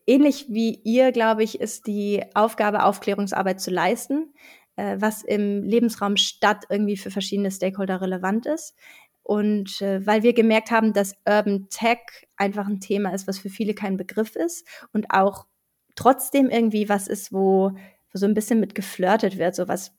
ähnlich 0.06 0.46
wie 0.48 0.80
ihr, 0.84 1.10
glaube 1.10 1.42
ich, 1.42 1.60
ist 1.60 1.88
die 1.88 2.22
Aufgabe, 2.34 2.84
Aufklärungsarbeit 2.84 3.60
zu 3.60 3.72
leisten, 3.72 4.32
äh, 4.76 4.96
was 5.00 5.24
im 5.24 5.64
Lebensraum 5.64 6.16
Stadt 6.16 6.66
irgendwie 6.70 6.96
für 6.96 7.10
verschiedene 7.10 7.50
Stakeholder 7.50 8.00
relevant 8.00 8.46
ist. 8.46 8.76
Und 9.22 9.80
äh, 9.82 10.04
weil 10.06 10.22
wir 10.22 10.32
gemerkt 10.32 10.70
haben, 10.70 10.92
dass 10.92 11.14
Urban 11.26 11.68
Tech 11.70 11.98
einfach 12.36 12.66
ein 12.66 12.80
Thema 12.80 13.14
ist, 13.14 13.28
was 13.28 13.38
für 13.38 13.50
viele 13.50 13.74
kein 13.74 13.96
Begriff 13.96 14.34
ist 14.36 14.66
und 14.92 15.06
auch 15.10 15.46
trotzdem 15.94 16.48
irgendwie 16.50 16.88
was 16.88 17.06
ist, 17.06 17.32
wo, 17.32 17.72
so 18.12 18.26
ein 18.26 18.34
bisschen 18.34 18.60
mit 18.60 18.74
geflirtet 18.74 19.38
wird, 19.38 19.54
so 19.54 19.68
was, 19.68 19.96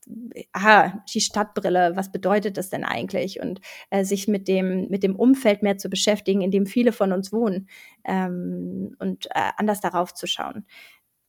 aha, 0.51 1.03
die 1.13 1.21
Stadtbrille, 1.21 1.95
was 1.95 2.11
bedeutet 2.11 2.57
das 2.57 2.69
denn 2.69 2.83
eigentlich? 2.83 3.39
Und 3.39 3.61
äh, 3.89 4.03
sich 4.03 4.27
mit 4.27 4.47
dem, 4.47 4.87
mit 4.89 5.03
dem 5.03 5.15
Umfeld 5.15 5.63
mehr 5.63 5.77
zu 5.77 5.89
beschäftigen, 5.89 6.41
in 6.41 6.51
dem 6.51 6.65
viele 6.65 6.91
von 6.91 7.13
uns 7.13 7.31
wohnen 7.31 7.69
ähm, 8.03 8.95
und 8.99 9.27
äh, 9.27 9.51
anders 9.57 9.79
darauf 9.79 10.13
zu 10.13 10.27
schauen. 10.27 10.65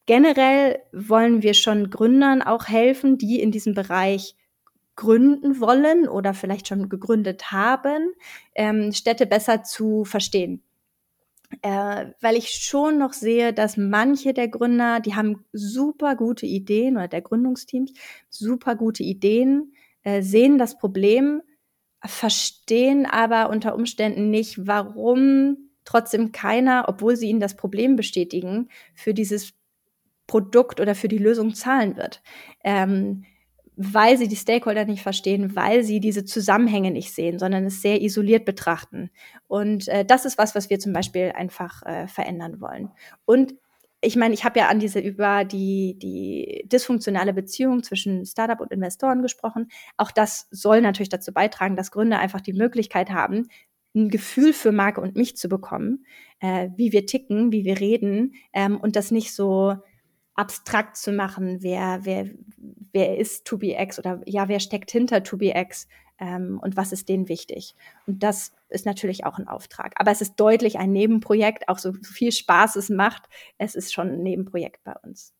Generell 0.06 0.80
wollen 0.92 1.42
wir 1.42 1.54
schon 1.54 1.88
Gründern 1.88 2.42
auch 2.42 2.66
helfen, 2.66 3.18
die 3.18 3.40
in 3.40 3.52
diesem 3.52 3.74
Bereich 3.74 4.34
gründen 5.02 5.58
wollen 5.58 6.06
oder 6.06 6.32
vielleicht 6.32 6.68
schon 6.68 6.88
gegründet 6.88 7.50
haben, 7.50 8.12
ähm, 8.54 8.92
Städte 8.92 9.26
besser 9.26 9.64
zu 9.64 10.04
verstehen. 10.04 10.62
Äh, 11.60 12.06
weil 12.20 12.36
ich 12.36 12.50
schon 12.50 12.98
noch 12.98 13.12
sehe, 13.12 13.52
dass 13.52 13.76
manche 13.76 14.32
der 14.32 14.46
Gründer, 14.46 15.00
die 15.00 15.16
haben 15.16 15.44
super 15.52 16.14
gute 16.14 16.46
Ideen 16.46 16.96
oder 16.96 17.08
der 17.08 17.20
Gründungsteams, 17.20 17.92
super 18.30 18.76
gute 18.76 19.02
Ideen, 19.02 19.74
äh, 20.04 20.22
sehen 20.22 20.56
das 20.56 20.78
Problem, 20.78 21.42
verstehen 22.04 23.04
aber 23.04 23.50
unter 23.50 23.74
Umständen 23.74 24.30
nicht, 24.30 24.68
warum 24.68 25.68
trotzdem 25.84 26.30
keiner, 26.30 26.84
obwohl 26.86 27.16
sie 27.16 27.28
ihnen 27.28 27.40
das 27.40 27.56
Problem 27.56 27.96
bestätigen, 27.96 28.68
für 28.94 29.14
dieses 29.14 29.52
Produkt 30.28 30.80
oder 30.80 30.94
für 30.94 31.08
die 31.08 31.18
Lösung 31.18 31.54
zahlen 31.54 31.96
wird. 31.96 32.22
Ähm, 32.62 33.24
weil 33.76 34.18
sie 34.18 34.28
die 34.28 34.36
Stakeholder 34.36 34.84
nicht 34.84 35.02
verstehen, 35.02 35.56
weil 35.56 35.82
sie 35.82 36.00
diese 36.00 36.24
Zusammenhänge 36.24 36.90
nicht 36.90 37.14
sehen, 37.14 37.38
sondern 37.38 37.64
es 37.64 37.80
sehr 37.80 38.02
isoliert 38.02 38.44
betrachten. 38.44 39.10
Und 39.48 39.88
äh, 39.88 40.04
das 40.04 40.24
ist 40.24 40.38
was, 40.38 40.54
was 40.54 40.70
wir 40.70 40.78
zum 40.78 40.92
Beispiel 40.92 41.32
einfach 41.34 41.82
äh, 41.84 42.06
verändern 42.06 42.60
wollen. 42.60 42.90
Und 43.24 43.54
ich 44.04 44.16
meine, 44.16 44.34
ich 44.34 44.44
habe 44.44 44.58
ja 44.58 44.68
an 44.68 44.80
diese 44.80 44.98
über 44.98 45.44
die, 45.44 45.96
die 45.98 46.64
dysfunktionale 46.66 47.32
Beziehung 47.32 47.84
zwischen 47.84 48.26
Startup 48.26 48.60
und 48.60 48.72
Investoren 48.72 49.22
gesprochen. 49.22 49.68
Auch 49.96 50.10
das 50.10 50.48
soll 50.50 50.80
natürlich 50.80 51.08
dazu 51.08 51.32
beitragen, 51.32 51.76
dass 51.76 51.92
Gründer 51.92 52.18
einfach 52.18 52.40
die 52.40 52.52
Möglichkeit 52.52 53.10
haben, 53.10 53.46
ein 53.94 54.08
Gefühl 54.08 54.52
für 54.52 54.72
Marke 54.72 55.00
und 55.00 55.16
mich 55.16 55.36
zu 55.36 55.48
bekommen, 55.48 56.04
äh, 56.40 56.70
wie 56.76 56.92
wir 56.92 57.06
ticken, 57.06 57.52
wie 57.52 57.64
wir 57.64 57.78
reden 57.78 58.34
ähm, 58.52 58.78
und 58.80 58.96
das 58.96 59.10
nicht 59.12 59.34
so 59.34 59.76
abstrakt 60.34 60.96
zu 60.96 61.12
machen, 61.12 61.62
wer, 61.62 62.00
wer, 62.02 62.30
wer 62.92 63.18
ist 63.18 63.46
2BX 63.46 63.98
oder 63.98 64.20
ja, 64.26 64.48
wer 64.48 64.60
steckt 64.60 64.90
hinter 64.90 65.18
2BX 65.18 65.86
ähm, 66.18 66.58
und 66.62 66.76
was 66.76 66.92
ist 66.92 67.08
denen 67.08 67.28
wichtig. 67.28 67.74
Und 68.06 68.22
das 68.22 68.52
ist 68.68 68.86
natürlich 68.86 69.24
auch 69.24 69.38
ein 69.38 69.48
Auftrag. 69.48 69.94
Aber 69.96 70.10
es 70.10 70.20
ist 70.20 70.36
deutlich 70.36 70.78
ein 70.78 70.92
Nebenprojekt, 70.92 71.68
auch 71.68 71.78
so 71.78 71.92
viel 71.92 72.32
Spaß 72.32 72.76
es 72.76 72.88
macht, 72.88 73.24
es 73.58 73.74
ist 73.74 73.92
schon 73.92 74.08
ein 74.08 74.22
Nebenprojekt 74.22 74.82
bei 74.84 74.94
uns. 75.02 75.34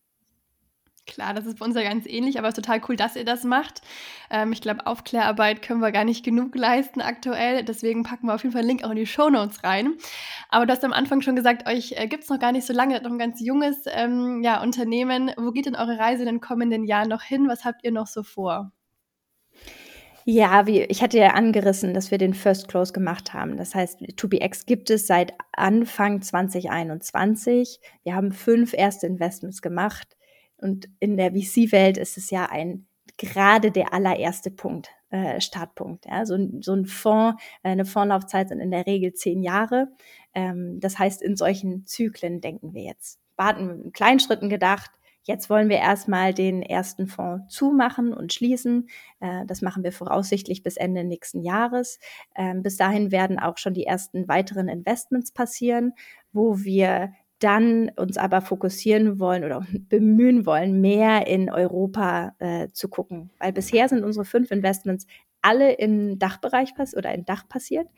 Klar, 1.04 1.34
das 1.34 1.46
ist 1.46 1.58
bei 1.58 1.66
uns 1.66 1.74
ja 1.74 1.82
ganz 1.82 2.06
ähnlich, 2.06 2.38
aber 2.38 2.46
es 2.46 2.56
ist 2.56 2.64
total 2.64 2.80
cool, 2.88 2.94
dass 2.94 3.16
ihr 3.16 3.24
das 3.24 3.42
macht. 3.42 3.82
Ähm, 4.30 4.52
ich 4.52 4.60
glaube, 4.60 4.86
Aufklärarbeit 4.86 5.60
können 5.60 5.80
wir 5.80 5.90
gar 5.90 6.04
nicht 6.04 6.24
genug 6.24 6.54
leisten 6.54 7.00
aktuell. 7.00 7.64
Deswegen 7.64 8.04
packen 8.04 8.28
wir 8.28 8.34
auf 8.34 8.44
jeden 8.44 8.52
Fall 8.52 8.60
einen 8.60 8.68
Link 8.68 8.84
auch 8.84 8.90
in 8.90 8.96
die 8.96 9.06
Show 9.06 9.28
Notes 9.28 9.64
rein. 9.64 9.94
Aber 10.48 10.64
du 10.64 10.72
hast 10.72 10.84
am 10.84 10.92
Anfang 10.92 11.20
schon 11.20 11.34
gesagt, 11.34 11.68
euch 11.68 11.94
äh, 11.96 12.06
gibt 12.06 12.22
es 12.22 12.30
noch 12.30 12.38
gar 12.38 12.52
nicht 12.52 12.66
so 12.66 12.72
lange, 12.72 13.02
noch 13.02 13.10
ein 13.10 13.18
ganz 13.18 13.40
junges 13.40 13.78
ähm, 13.86 14.42
ja, 14.44 14.62
Unternehmen. 14.62 15.32
Wo 15.36 15.50
geht 15.50 15.66
denn 15.66 15.74
eure 15.74 15.98
Reise 15.98 16.22
in 16.22 16.28
den 16.28 16.40
kommenden 16.40 16.84
Jahren 16.84 17.08
noch 17.08 17.22
hin? 17.22 17.48
Was 17.48 17.64
habt 17.64 17.82
ihr 17.84 17.90
noch 17.90 18.06
so 18.06 18.22
vor? 18.22 18.70
Ja, 20.24 20.68
wie, 20.68 20.82
ich 20.82 21.02
hatte 21.02 21.18
ja 21.18 21.30
angerissen, 21.30 21.94
dass 21.94 22.12
wir 22.12 22.18
den 22.18 22.32
First 22.32 22.68
Close 22.68 22.92
gemacht 22.92 23.34
haben. 23.34 23.56
Das 23.56 23.74
heißt, 23.74 24.02
2BX 24.02 24.66
gibt 24.66 24.88
es 24.88 25.08
seit 25.08 25.34
Anfang 25.50 26.22
2021. 26.22 27.80
Wir 28.04 28.14
haben 28.14 28.30
fünf 28.30 28.72
erste 28.72 29.08
Investments 29.08 29.62
gemacht. 29.62 30.16
Und 30.62 30.88
in 31.00 31.16
der 31.16 31.32
VC-Welt 31.32 31.98
ist 31.98 32.16
es 32.16 32.30
ja 32.30 32.46
ein 32.46 32.86
gerade 33.18 33.70
der 33.70 33.92
allererste 33.92 34.50
Punkt, 34.50 34.90
äh, 35.10 35.40
Startpunkt. 35.40 36.06
Ja? 36.06 36.24
So, 36.24 36.36
so 36.60 36.72
ein 36.72 36.86
Fonds, 36.86 37.40
äh, 37.62 37.70
eine 37.70 37.84
Fondslaufzeit 37.84 38.48
sind 38.48 38.60
in 38.60 38.70
der 38.70 38.86
Regel 38.86 39.12
zehn 39.12 39.42
Jahre. 39.42 39.88
Ähm, 40.34 40.80
das 40.80 40.98
heißt, 40.98 41.22
in 41.22 41.36
solchen 41.36 41.86
Zyklen 41.86 42.40
denken 42.40 42.74
wir 42.74 42.82
jetzt. 42.82 43.20
Warten 43.36 43.84
in 43.84 43.92
kleinen 43.92 44.20
Schritten 44.20 44.48
gedacht. 44.48 44.90
Jetzt 45.24 45.48
wollen 45.48 45.68
wir 45.68 45.76
erstmal 45.76 46.34
den 46.34 46.62
ersten 46.62 47.06
Fonds 47.06 47.54
zumachen 47.54 48.12
und 48.12 48.32
schließen. 48.32 48.88
Äh, 49.20 49.46
das 49.46 49.62
machen 49.62 49.84
wir 49.84 49.92
voraussichtlich 49.92 50.62
bis 50.62 50.76
Ende 50.76 51.04
nächsten 51.04 51.42
Jahres. 51.42 52.00
Ähm, 52.34 52.62
bis 52.62 52.76
dahin 52.76 53.12
werden 53.12 53.38
auch 53.38 53.58
schon 53.58 53.74
die 53.74 53.86
ersten 53.86 54.26
weiteren 54.26 54.68
Investments 54.68 55.30
passieren, 55.30 55.92
wo 56.32 56.58
wir 56.58 57.12
dann 57.42 57.90
uns 57.96 58.16
aber 58.16 58.40
fokussieren 58.40 59.18
wollen 59.18 59.44
oder 59.44 59.66
bemühen 59.88 60.46
wollen, 60.46 60.80
mehr 60.80 61.26
in 61.26 61.50
Europa 61.50 62.34
äh, 62.38 62.68
zu 62.72 62.88
gucken. 62.88 63.30
Weil 63.38 63.52
bisher 63.52 63.88
sind 63.88 64.04
unsere 64.04 64.24
fünf 64.24 64.50
Investments 64.50 65.06
alle 65.42 65.72
im 65.72 66.18
Dachbereich 66.18 66.74
pass 66.74 66.96
oder 66.96 67.12
im 67.12 67.24
Dach 67.24 67.48
passiert. 67.48 67.88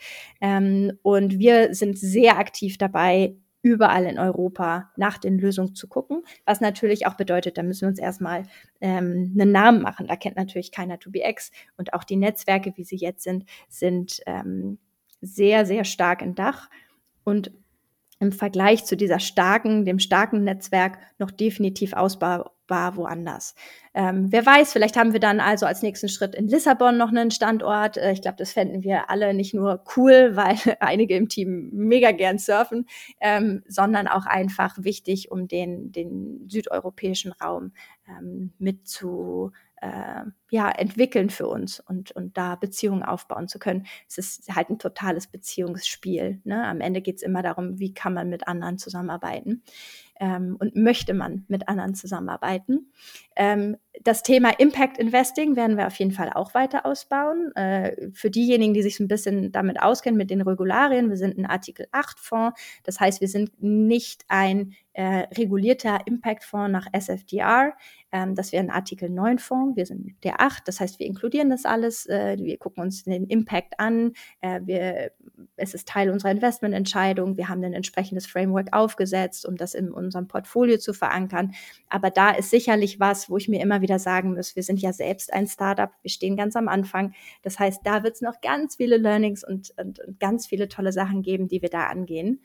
Ähm, 0.41 0.99
und 1.03 1.39
wir 1.39 1.75
sind 1.75 1.99
sehr 1.99 2.39
aktiv 2.39 2.79
dabei, 2.79 3.37
überall 3.63 4.05
in 4.05 4.19
Europa 4.19 4.91
nach 4.97 5.17
den 5.17 5.39
Lösungen 5.39 5.75
zu 5.75 5.89
gucken. 5.89 6.23
Was 6.45 6.61
natürlich 6.61 7.07
auch 7.07 7.15
bedeutet, 7.15 7.57
da 7.57 7.63
müssen 7.63 7.83
wir 7.83 7.89
uns 7.89 7.99
erstmal 7.99 8.43
ähm, 8.81 9.35
einen 9.39 9.53
Namen 9.53 9.81
machen. 9.81 10.07
Da 10.07 10.17
kennt 10.17 10.37
natürlich 10.37 10.71
keiner 10.71 10.97
2BX 10.97 11.51
und 11.79 11.95
auch 11.95 12.05
die 12.05 12.17
Netzwerke, 12.17 12.75
wie 12.77 12.85
sie 12.85 12.97
jetzt 12.97 13.25
sind, 13.25 13.45
sind 13.69 14.21
ähm, 14.27 14.79
sehr, 15.23 15.65
sehr 15.65 15.85
stark 15.85 16.21
im 16.21 16.35
Dach. 16.35 16.69
Und 17.25 17.53
im 18.25 18.33
Vergleich 18.33 18.85
zu 18.85 18.97
dieser 18.97 19.21
starken, 19.21 19.85
dem 19.85 19.99
starken 19.99 20.45
Netzwerk 20.45 20.99
noch 21.19 21.31
definitiv 21.31 21.93
ausbau, 21.93 22.51
aufbaubar 22.65 22.97
woanders. 22.97 23.55
Ähm, 23.95 24.33
wer 24.33 24.45
weiß, 24.45 24.73
vielleicht 24.73 24.97
haben 24.97 25.13
wir 25.13 25.21
dann 25.21 25.41
also 25.41 25.67
als 25.67 25.83
nächsten 25.83 26.09
Schritt 26.09 26.35
in 26.35 26.49
Lissabon 26.49 26.97
noch 26.97 27.11
einen 27.11 27.31
Standort. 27.31 27.97
Äh, 27.97 28.13
ich 28.13 28.23
glaube, 28.23 28.37
das 28.39 28.53
fänden 28.53 28.83
wir 28.83 29.11
alle 29.11 29.35
nicht 29.35 29.55
nur 29.55 29.85
cool, 29.97 30.31
weil 30.35 30.57
einige 30.81 31.17
im 31.17 31.29
Team 31.29 31.71
mega 31.73 32.13
gern 32.13 32.39
surfen, 32.39 32.87
ähm, 33.21 33.63
sondern 33.69 34.09
auch 34.09 34.27
einfach 34.27 34.77
wichtig, 34.79 35.31
um 35.31 35.47
den, 35.49 35.93
den 35.93 36.49
südeuropäischen 36.49 37.33
Raum 37.33 37.73
ähm, 38.09 38.53
mit 38.59 38.89
zu 38.89 39.53
äh, 39.85 40.25
ja, 40.51 40.71
entwickeln 40.71 41.29
für 41.29 41.47
uns 41.47 41.81
und, 41.81 42.13
und 42.13 42.39
da 42.39 42.55
Beziehungen 42.55 43.03
aufbauen 43.03 43.49
zu 43.49 43.59
können. 43.59 43.87
Es 44.09 44.17
ist 44.17 44.55
halt 44.55 44.71
ein 44.71 44.79
totales 44.79 45.27
Beziehungsspiel. 45.27 46.41
Ne? 46.45 46.65
Am 46.67 46.81
Ende 46.81 47.03
geht 47.03 47.17
es 47.17 47.23
immer 47.23 47.43
darum, 47.43 47.79
wie 47.79 47.93
kann 47.93 48.15
man 48.15 48.31
mit 48.31 48.49
anderen 48.49 48.79
zusammenarbeiten 48.79 49.63
ähm, 50.21 50.57
und 50.59 50.75
möchte 50.75 51.13
man 51.13 51.45
mit 51.49 51.69
anderen 51.69 51.95
zusammenarbeiten. 51.95 52.93
Ähm, 53.37 53.77
das 54.03 54.23
Thema 54.23 54.51
Impact 54.59 54.99
Investing 54.99 55.57
werden 55.57 55.77
wir 55.77 55.87
auf 55.87 55.97
jeden 55.97 56.13
Fall 56.13 56.31
auch 56.33 56.55
weiter 56.55 56.87
ausbauen. 56.87 57.55
Äh, 57.55 58.11
für 58.13 58.31
diejenigen, 58.31 58.75
die 58.75 58.83
sich 58.83 59.01
ein 59.01 59.09
bisschen 59.09 59.53
damit 59.53 59.83
auskennen, 59.83 60.17
mit 60.17 60.31
den 60.31 60.41
Regularien, 60.41 61.11
wir 61.11 61.17
sind 61.17 61.37
ein 61.37 61.47
Artikel 61.47 61.89
8 61.93 62.19
Fonds. 62.19 62.61
Das 62.85 63.01
heißt, 63.01 63.21
wir 63.21 63.29
sind 63.29 63.63
nicht 63.63 64.25
ein 64.29 64.75
äh, 64.95 65.27
regulierter 65.37 66.07
Impact-Fonds 66.07 66.71
nach 66.71 66.87
SFDR. 66.93 67.75
Ähm, 68.15 68.37
das 68.37 68.53
wäre 68.53 68.63
ein 68.63 68.71
Artikel 68.71 69.11
9 69.11 69.41
Fonds. 69.41 69.77
Wir 69.77 69.87
sind 69.87 70.15
der 70.23 70.41
8. 70.41 70.69
Das 70.69 70.79
heißt, 70.79 71.01
wir 71.01 71.07
inkludieren 71.07 71.51
das 71.51 71.65
alles. 71.65 72.07
Äh, 72.07 72.37
wir 72.39 72.57
gucken 72.59 72.85
uns 72.85 73.03
den 73.03 73.27
Impact 73.27 73.81
an. 73.81 74.13
Äh, 74.41 74.61
wir, 74.63 75.11
es 75.57 75.75
ist 75.75 75.89
Teil 75.89 76.11
unserer 76.11 76.31
Investmententscheidung. 76.31 77.37
Wir 77.37 77.49
haben 77.49 77.65
ein 77.65 77.73
entsprechendes 77.73 78.29
Framework 78.29 78.69
aufgesetzt, 78.71 79.45
um 79.45 79.57
das 79.57 79.75
in 79.75 79.91
unserem 79.91 80.29
Portfolio 80.29 80.79
zu 80.79 80.93
verankern. 80.93 81.55
Aber 81.89 82.11
da 82.11 82.31
ist 82.31 82.51
sicherlich 82.51 83.01
was, 83.01 83.29
wo 83.29 83.37
ich 83.37 83.49
mir 83.49 83.61
immer 83.61 83.81
wieder 83.81 83.99
sagen 83.99 84.35
muss, 84.35 84.55
wir 84.55 84.63
sind 84.63 84.81
ja 84.81 84.93
selbst 84.93 85.33
ein 85.33 85.49
Startup. 85.49 85.91
Wir 86.03 86.11
stehen 86.11 86.37
ganz 86.37 86.55
am 86.55 86.69
Anfang. 86.69 87.15
Das 87.43 87.59
heißt, 87.59 87.81
da 87.83 88.05
wird 88.05 88.15
es 88.15 88.21
noch 88.21 88.41
ganz 88.41 88.77
viele 88.77 88.97
Learnings 88.97 89.43
und, 89.43 89.75
und, 89.77 89.99
und, 89.99 90.21
ganz 90.21 90.47
viele 90.47 90.69
tolle 90.69 90.93
Sachen 90.93 91.23
geben, 91.23 91.49
die 91.49 91.63
wir 91.63 91.69
da 91.69 91.89
angehen. 91.89 92.45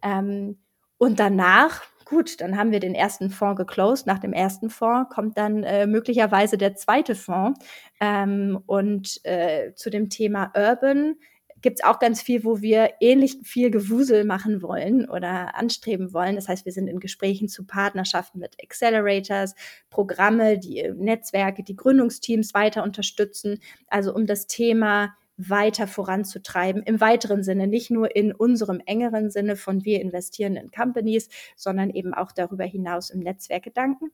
Ähm, 0.00 0.56
und 0.96 1.20
danach, 1.20 1.82
gut, 2.10 2.40
dann 2.40 2.58
haben 2.58 2.72
wir 2.72 2.80
den 2.80 2.94
ersten 2.94 3.30
Fonds 3.30 3.56
geclosed. 3.56 4.06
Nach 4.06 4.18
dem 4.18 4.32
ersten 4.32 4.68
Fonds 4.68 5.14
kommt 5.14 5.38
dann 5.38 5.62
äh, 5.62 5.86
möglicherweise 5.86 6.58
der 6.58 6.74
zweite 6.74 7.14
Fonds. 7.14 7.64
Ähm, 8.00 8.58
und 8.66 9.24
äh, 9.24 9.72
zu 9.74 9.90
dem 9.90 10.10
Thema 10.10 10.52
Urban 10.56 11.14
gibt 11.62 11.78
es 11.78 11.84
auch 11.84 12.00
ganz 12.00 12.20
viel, 12.20 12.42
wo 12.42 12.60
wir 12.60 12.94
ähnlich 13.00 13.38
viel 13.44 13.70
Gewusel 13.70 14.24
machen 14.24 14.60
wollen 14.60 15.08
oder 15.08 15.54
anstreben 15.54 16.12
wollen. 16.12 16.34
Das 16.34 16.48
heißt, 16.48 16.64
wir 16.64 16.72
sind 16.72 16.88
in 16.88 16.98
Gesprächen 16.98 17.48
zu 17.48 17.64
Partnerschaften 17.64 18.40
mit 18.40 18.56
Accelerators, 18.60 19.54
Programme, 19.88 20.58
die 20.58 20.90
Netzwerke, 20.96 21.62
die 21.62 21.76
Gründungsteams 21.76 22.54
weiter 22.54 22.82
unterstützen. 22.82 23.60
Also 23.86 24.12
um 24.12 24.26
das 24.26 24.48
Thema 24.48 25.14
weiter 25.48 25.86
voranzutreiben, 25.86 26.82
im 26.82 27.00
weiteren 27.00 27.42
Sinne, 27.42 27.66
nicht 27.66 27.90
nur 27.90 28.14
in 28.14 28.34
unserem 28.34 28.80
engeren 28.84 29.30
Sinne 29.30 29.56
von 29.56 29.84
wir 29.84 30.00
investieren 30.00 30.56
in 30.56 30.70
Companies, 30.70 31.28
sondern 31.56 31.90
eben 31.90 32.14
auch 32.14 32.32
darüber 32.32 32.64
hinaus 32.64 33.10
im 33.10 33.20
Netzwerkgedanken. 33.20 34.12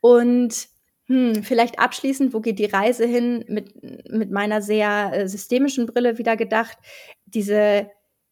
Und 0.00 0.68
hm, 1.06 1.42
vielleicht 1.42 1.78
abschließend, 1.78 2.34
wo 2.34 2.40
geht 2.40 2.58
die 2.58 2.66
Reise 2.66 3.06
hin 3.06 3.44
mit, 3.48 3.82
mit 4.10 4.30
meiner 4.30 4.62
sehr 4.62 5.10
äh, 5.12 5.28
systemischen 5.28 5.86
Brille 5.86 6.18
wieder 6.18 6.36
gedacht, 6.36 6.78
diese 7.26 7.90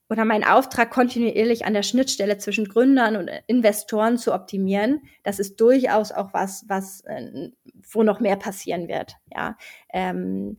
oder 0.09 0.25
mein 0.25 0.45
Auftrag 0.45 0.91
kontinuierlich 0.91 1.65
an 1.65 1.75
der 1.75 1.83
Schnittstelle 1.83 2.39
zwischen 2.39 2.69
Gründern 2.69 3.17
und 3.17 3.29
Investoren 3.49 4.19
zu 4.19 4.33
optimieren, 4.33 5.03
das 5.25 5.41
ist 5.41 5.61
durchaus 5.61 6.13
auch 6.13 6.33
was, 6.33 6.65
was 6.69 7.01
äh, 7.07 7.51
wo 7.91 8.03
noch 8.03 8.21
mehr 8.21 8.37
passieren 8.37 8.89
wird. 8.89 9.15
Ja, 9.35 9.57
ähm, 9.93 10.59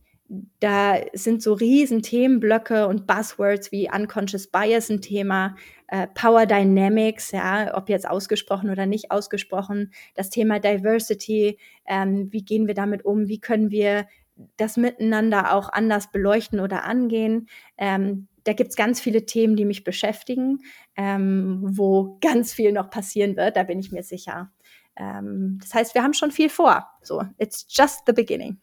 da 0.60 0.96
sind 1.14 1.42
so 1.42 1.54
riesen 1.54 2.02
Themenblöcke 2.02 2.86
und 2.86 3.06
Buzzwords 3.06 3.72
wie 3.72 3.88
Unconscious 3.90 4.46
Bias 4.46 4.90
ein 4.90 5.00
Thema, 5.00 5.56
äh, 5.86 6.06
Power 6.08 6.44
Dynamics, 6.44 7.32
ja, 7.32 7.74
ob 7.76 7.88
jetzt 7.88 8.08
ausgesprochen 8.08 8.68
oder 8.68 8.84
nicht 8.84 9.10
ausgesprochen, 9.10 9.92
das 10.14 10.28
Thema 10.28 10.60
Diversity, 10.60 11.58
ähm, 11.86 12.28
wie 12.30 12.44
gehen 12.44 12.66
wir 12.66 12.74
damit 12.74 13.04
um, 13.04 13.28
wie 13.28 13.40
können 13.40 13.70
wir 13.70 14.06
das 14.56 14.76
miteinander 14.76 15.54
auch 15.54 15.70
anders 15.72 16.12
beleuchten 16.12 16.60
oder 16.60 16.84
angehen. 16.84 17.48
Ähm, 17.76 18.28
da 18.44 18.52
gibt's 18.52 18.76
ganz 18.76 19.00
viele 19.00 19.26
Themen, 19.26 19.56
die 19.56 19.64
mich 19.64 19.82
beschäftigen, 19.82 20.58
ähm, 20.96 21.60
wo 21.62 22.18
ganz 22.20 22.52
viel 22.52 22.72
noch 22.72 22.90
passieren 22.90 23.36
wird, 23.36 23.56
da 23.56 23.62
bin 23.62 23.78
ich 23.78 23.92
mir 23.92 24.02
sicher. 24.02 24.52
Ähm, 24.96 25.58
das 25.60 25.74
heißt, 25.74 25.94
wir 25.94 26.02
haben 26.02 26.14
schon 26.14 26.30
viel 26.30 26.48
vor. 26.48 26.86
So, 27.02 27.22
it's 27.38 27.66
just 27.68 28.02
the 28.06 28.12
beginning. 28.12 28.58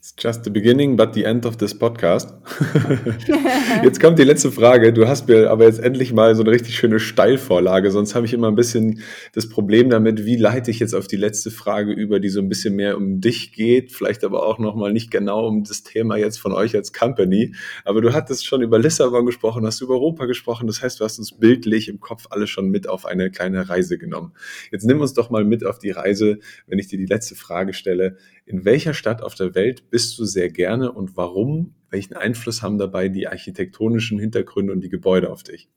It's 0.00 0.14
just 0.16 0.44
the 0.44 0.50
beginning, 0.50 0.96
but 0.96 1.12
the 1.14 1.24
end 1.24 1.44
of 1.44 1.56
this 1.56 1.76
podcast. 1.76 2.32
jetzt 3.82 3.98
kommt 3.98 4.16
die 4.20 4.22
letzte 4.22 4.52
Frage. 4.52 4.92
Du 4.92 5.08
hast 5.08 5.26
mir 5.26 5.50
aber 5.50 5.64
jetzt 5.64 5.80
endlich 5.80 6.12
mal 6.12 6.36
so 6.36 6.44
eine 6.44 6.52
richtig 6.52 6.76
schöne 6.76 7.00
Steilvorlage. 7.00 7.90
Sonst 7.90 8.14
habe 8.14 8.24
ich 8.24 8.32
immer 8.32 8.46
ein 8.46 8.54
bisschen 8.54 9.02
das 9.32 9.48
Problem 9.48 9.90
damit, 9.90 10.24
wie 10.24 10.36
leite 10.36 10.70
ich 10.70 10.78
jetzt 10.78 10.94
auf 10.94 11.08
die 11.08 11.16
letzte 11.16 11.50
Frage 11.50 11.90
über, 11.90 12.20
die 12.20 12.28
so 12.28 12.38
ein 12.40 12.48
bisschen 12.48 12.76
mehr 12.76 12.96
um 12.96 13.20
dich 13.20 13.52
geht, 13.52 13.90
vielleicht 13.90 14.22
aber 14.22 14.46
auch 14.46 14.60
nochmal 14.60 14.92
nicht 14.92 15.10
genau 15.10 15.48
um 15.48 15.64
das 15.64 15.82
Thema 15.82 16.16
jetzt 16.16 16.38
von 16.38 16.52
euch 16.52 16.76
als 16.76 16.92
Company. 16.92 17.56
Aber 17.84 18.00
du 18.00 18.12
hattest 18.12 18.46
schon 18.46 18.62
über 18.62 18.78
Lissabon 18.78 19.26
gesprochen, 19.26 19.66
hast 19.66 19.80
über 19.80 19.94
Europa 19.94 20.26
gesprochen. 20.26 20.68
Das 20.68 20.80
heißt, 20.80 21.00
du 21.00 21.04
hast 21.04 21.18
uns 21.18 21.32
bildlich 21.32 21.88
im 21.88 21.98
Kopf 21.98 22.28
alle 22.30 22.46
schon 22.46 22.68
mit 22.68 22.88
auf 22.88 23.04
eine 23.04 23.32
kleine 23.32 23.68
Reise 23.68 23.98
genommen. 23.98 24.32
Jetzt 24.70 24.84
nimm 24.84 25.00
uns 25.00 25.12
doch 25.12 25.28
mal 25.28 25.44
mit 25.44 25.66
auf 25.66 25.80
die 25.80 25.90
Reise, 25.90 26.38
wenn 26.68 26.78
ich 26.78 26.86
dir 26.86 26.98
die 26.98 27.06
letzte 27.06 27.34
Frage 27.34 27.72
stelle. 27.72 28.16
In 28.48 28.64
welcher 28.64 28.94
Stadt 28.94 29.20
auf 29.20 29.34
der 29.34 29.54
Welt 29.54 29.90
bist 29.90 30.18
du 30.18 30.24
sehr 30.24 30.48
gerne 30.48 30.90
und 30.90 31.18
warum? 31.18 31.74
Welchen 31.90 32.14
Einfluss 32.14 32.62
haben 32.62 32.78
dabei 32.78 33.10
die 33.10 33.28
architektonischen 33.28 34.18
Hintergründe 34.18 34.72
und 34.72 34.80
die 34.80 34.88
Gebäude 34.88 35.30
auf 35.30 35.42
dich? 35.42 35.68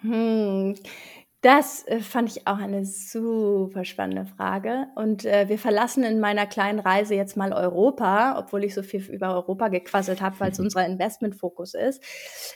Hm. 0.00 0.74
Das 1.44 1.86
äh, 1.88 2.00
fand 2.00 2.30
ich 2.30 2.46
auch 2.46 2.56
eine 2.56 2.86
super 2.86 3.84
spannende 3.84 4.24
Frage. 4.24 4.86
Und 4.94 5.26
äh, 5.26 5.46
wir 5.46 5.58
verlassen 5.58 6.02
in 6.02 6.18
meiner 6.18 6.46
kleinen 6.46 6.78
Reise 6.78 7.14
jetzt 7.14 7.36
mal 7.36 7.52
Europa, 7.52 8.38
obwohl 8.38 8.64
ich 8.64 8.72
so 8.72 8.82
viel 8.82 9.02
über 9.10 9.34
Europa 9.34 9.68
gequasselt 9.68 10.22
habe, 10.22 10.40
weil 10.40 10.52
es 10.52 10.58
unser 10.58 10.86
Investmentfokus 10.86 11.74
ist. 11.74 12.02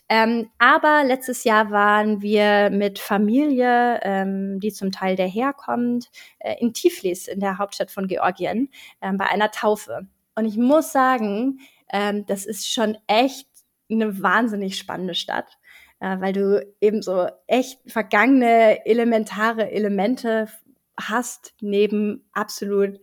Ähm, 0.09 0.49
aber 0.57 1.05
letztes 1.05 1.45
Jahr 1.45 1.71
waren 1.71 2.23
wir 2.23 2.71
mit 2.71 2.99
Familie, 2.99 4.01
ähm, 4.05 4.59
die 4.59 4.73
zum 4.73 4.91
Teil 4.91 5.17
daherkommt, 5.17 6.09
äh, 6.39 6.55
in 6.59 6.73
Tiflis, 6.73 7.29
in 7.29 7.41
der 7.41 7.59
Hauptstadt 7.59 7.91
von 7.91 8.07
Georgien, 8.07 8.71
äh, 9.03 9.13
bei 9.13 9.27
einer 9.27 9.51
Taufe. 9.51 10.09
Und 10.35 10.47
ich 10.47 10.57
muss 10.57 10.93
sagen, 10.93 11.61
ähm, 11.93 12.25
das 12.25 12.47
ist 12.47 12.73
schon 12.73 12.97
echt 13.07 13.49
eine 13.91 14.23
wahnsinnig 14.23 14.79
spannende 14.79 15.15
Stadt 15.15 15.58
äh, 16.01 16.21
weil 16.21 16.33
du 16.33 16.67
eben 16.81 17.03
so 17.03 17.27
echt 17.47 17.81
vergangene 17.91 18.85
elementare 18.87 19.71
Elemente 19.71 20.49
hast, 20.99 21.55
neben 21.61 22.29
absolut 22.33 23.01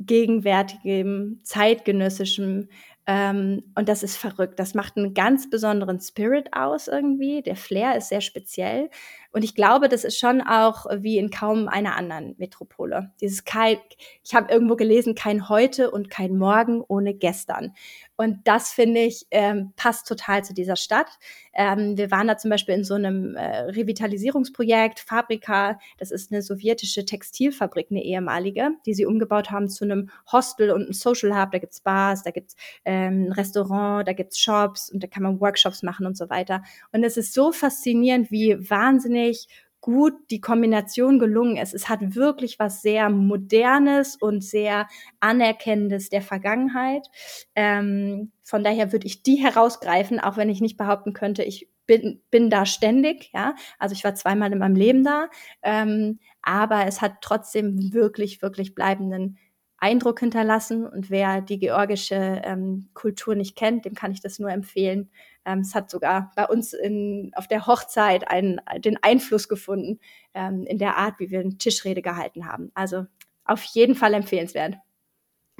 gegenwärtigem, 0.00 1.40
zeitgenössischem. 1.42 2.68
Ähm, 3.06 3.62
und 3.74 3.88
das 3.88 4.02
ist 4.02 4.16
verrückt. 4.16 4.58
Das 4.58 4.74
macht 4.74 4.96
einen 4.96 5.14
ganz 5.14 5.50
besonderen 5.50 6.00
Spirit 6.00 6.52
aus 6.52 6.88
irgendwie. 6.88 7.42
Der 7.42 7.56
Flair 7.56 7.96
ist 7.96 8.08
sehr 8.08 8.20
speziell. 8.20 8.90
Und 9.34 9.42
ich 9.42 9.56
glaube, 9.56 9.88
das 9.88 10.04
ist 10.04 10.16
schon 10.16 10.40
auch 10.42 10.86
wie 11.00 11.18
in 11.18 11.28
kaum 11.28 11.66
einer 11.66 11.96
anderen 11.96 12.36
Metropole. 12.38 13.10
Dieses 13.20 13.44
kein, 13.44 13.78
ich 14.22 14.32
habe 14.32 14.52
irgendwo 14.52 14.76
gelesen, 14.76 15.16
kein 15.16 15.48
heute 15.48 15.90
und 15.90 16.08
kein 16.08 16.38
morgen 16.38 16.84
ohne 16.86 17.14
gestern. 17.14 17.72
Und 18.16 18.46
das 18.46 18.70
finde 18.70 19.00
ich 19.00 19.26
ähm, 19.32 19.72
passt 19.74 20.06
total 20.06 20.44
zu 20.44 20.54
dieser 20.54 20.76
Stadt. 20.76 21.08
Ähm, 21.52 21.98
wir 21.98 22.12
waren 22.12 22.28
da 22.28 22.36
zum 22.36 22.48
Beispiel 22.48 22.76
in 22.76 22.84
so 22.84 22.94
einem 22.94 23.34
äh, 23.34 23.62
Revitalisierungsprojekt, 23.62 25.00
Fabrika. 25.00 25.80
Das 25.98 26.12
ist 26.12 26.30
eine 26.30 26.40
sowjetische 26.40 27.04
Textilfabrik, 27.04 27.88
eine 27.90 28.04
ehemalige, 28.04 28.70
die 28.86 28.94
sie 28.94 29.04
umgebaut 29.04 29.50
haben 29.50 29.68
zu 29.68 29.84
einem 29.84 30.10
Hostel 30.30 30.70
und 30.70 30.82
einem 30.82 30.92
Social 30.92 31.36
Hub. 31.36 31.50
Da 31.50 31.58
gibt's 31.58 31.80
Bars, 31.80 32.22
da 32.22 32.30
gibt's 32.30 32.54
ähm, 32.84 33.26
ein 33.26 33.32
Restaurant, 33.32 34.06
da 34.06 34.12
gibt's 34.12 34.38
Shops 34.38 34.92
und 34.92 35.02
da 35.02 35.08
kann 35.08 35.24
man 35.24 35.40
Workshops 35.40 35.82
machen 35.82 36.06
und 36.06 36.16
so 36.16 36.30
weiter. 36.30 36.62
Und 36.92 37.02
es 37.02 37.16
ist 37.16 37.34
so 37.34 37.50
faszinierend, 37.50 38.30
wie 38.30 38.70
wahnsinnig 38.70 39.23
wahnsinnig 39.24 39.48
gut 39.80 40.14
die 40.30 40.40
Kombination 40.40 41.18
gelungen 41.18 41.58
ist. 41.58 41.74
Es 41.74 41.90
hat 41.90 42.14
wirklich 42.14 42.58
was 42.58 42.80
sehr 42.80 43.10
Modernes 43.10 44.16
und 44.16 44.42
sehr 44.42 44.88
Anerkennendes 45.20 46.08
der 46.08 46.22
Vergangenheit. 46.22 47.06
Ähm, 47.54 48.32
von 48.42 48.64
daher 48.64 48.92
würde 48.92 49.06
ich 49.06 49.22
die 49.22 49.36
herausgreifen, 49.36 50.20
auch 50.20 50.38
wenn 50.38 50.48
ich 50.48 50.62
nicht 50.62 50.78
behaupten 50.78 51.12
könnte, 51.12 51.42
ich 51.42 51.68
bin, 51.86 52.22
bin 52.30 52.48
da 52.48 52.64
ständig, 52.64 53.30
ja. 53.34 53.54
Also 53.78 53.92
ich 53.92 54.04
war 54.04 54.14
zweimal 54.14 54.50
in 54.50 54.58
meinem 54.58 54.74
Leben 54.74 55.04
da, 55.04 55.28
ähm, 55.62 56.18
aber 56.40 56.86
es 56.86 57.02
hat 57.02 57.16
trotzdem 57.20 57.92
wirklich, 57.92 58.40
wirklich 58.40 58.74
bleibenden 58.74 59.36
Eindruck 59.84 60.20
hinterlassen. 60.20 60.86
Und 60.86 61.10
wer 61.10 61.42
die 61.42 61.58
georgische 61.58 62.40
ähm, 62.42 62.88
Kultur 62.94 63.34
nicht 63.34 63.54
kennt, 63.54 63.84
dem 63.84 63.94
kann 63.94 64.12
ich 64.12 64.22
das 64.22 64.38
nur 64.38 64.50
empfehlen. 64.50 65.10
Ähm, 65.44 65.58
es 65.58 65.74
hat 65.74 65.90
sogar 65.90 66.32
bei 66.36 66.46
uns 66.46 66.72
in, 66.72 67.32
auf 67.34 67.48
der 67.48 67.66
Hochzeit 67.66 68.26
einen, 68.28 68.62
den 68.78 68.96
Einfluss 69.02 69.46
gefunden 69.46 70.00
ähm, 70.32 70.64
in 70.64 70.78
der 70.78 70.96
Art, 70.96 71.18
wie 71.18 71.30
wir 71.30 71.40
eine 71.40 71.58
Tischrede 71.58 72.00
gehalten 72.00 72.46
haben. 72.46 72.72
Also 72.72 73.04
auf 73.44 73.62
jeden 73.64 73.94
Fall 73.94 74.14
empfehlenswert. 74.14 74.76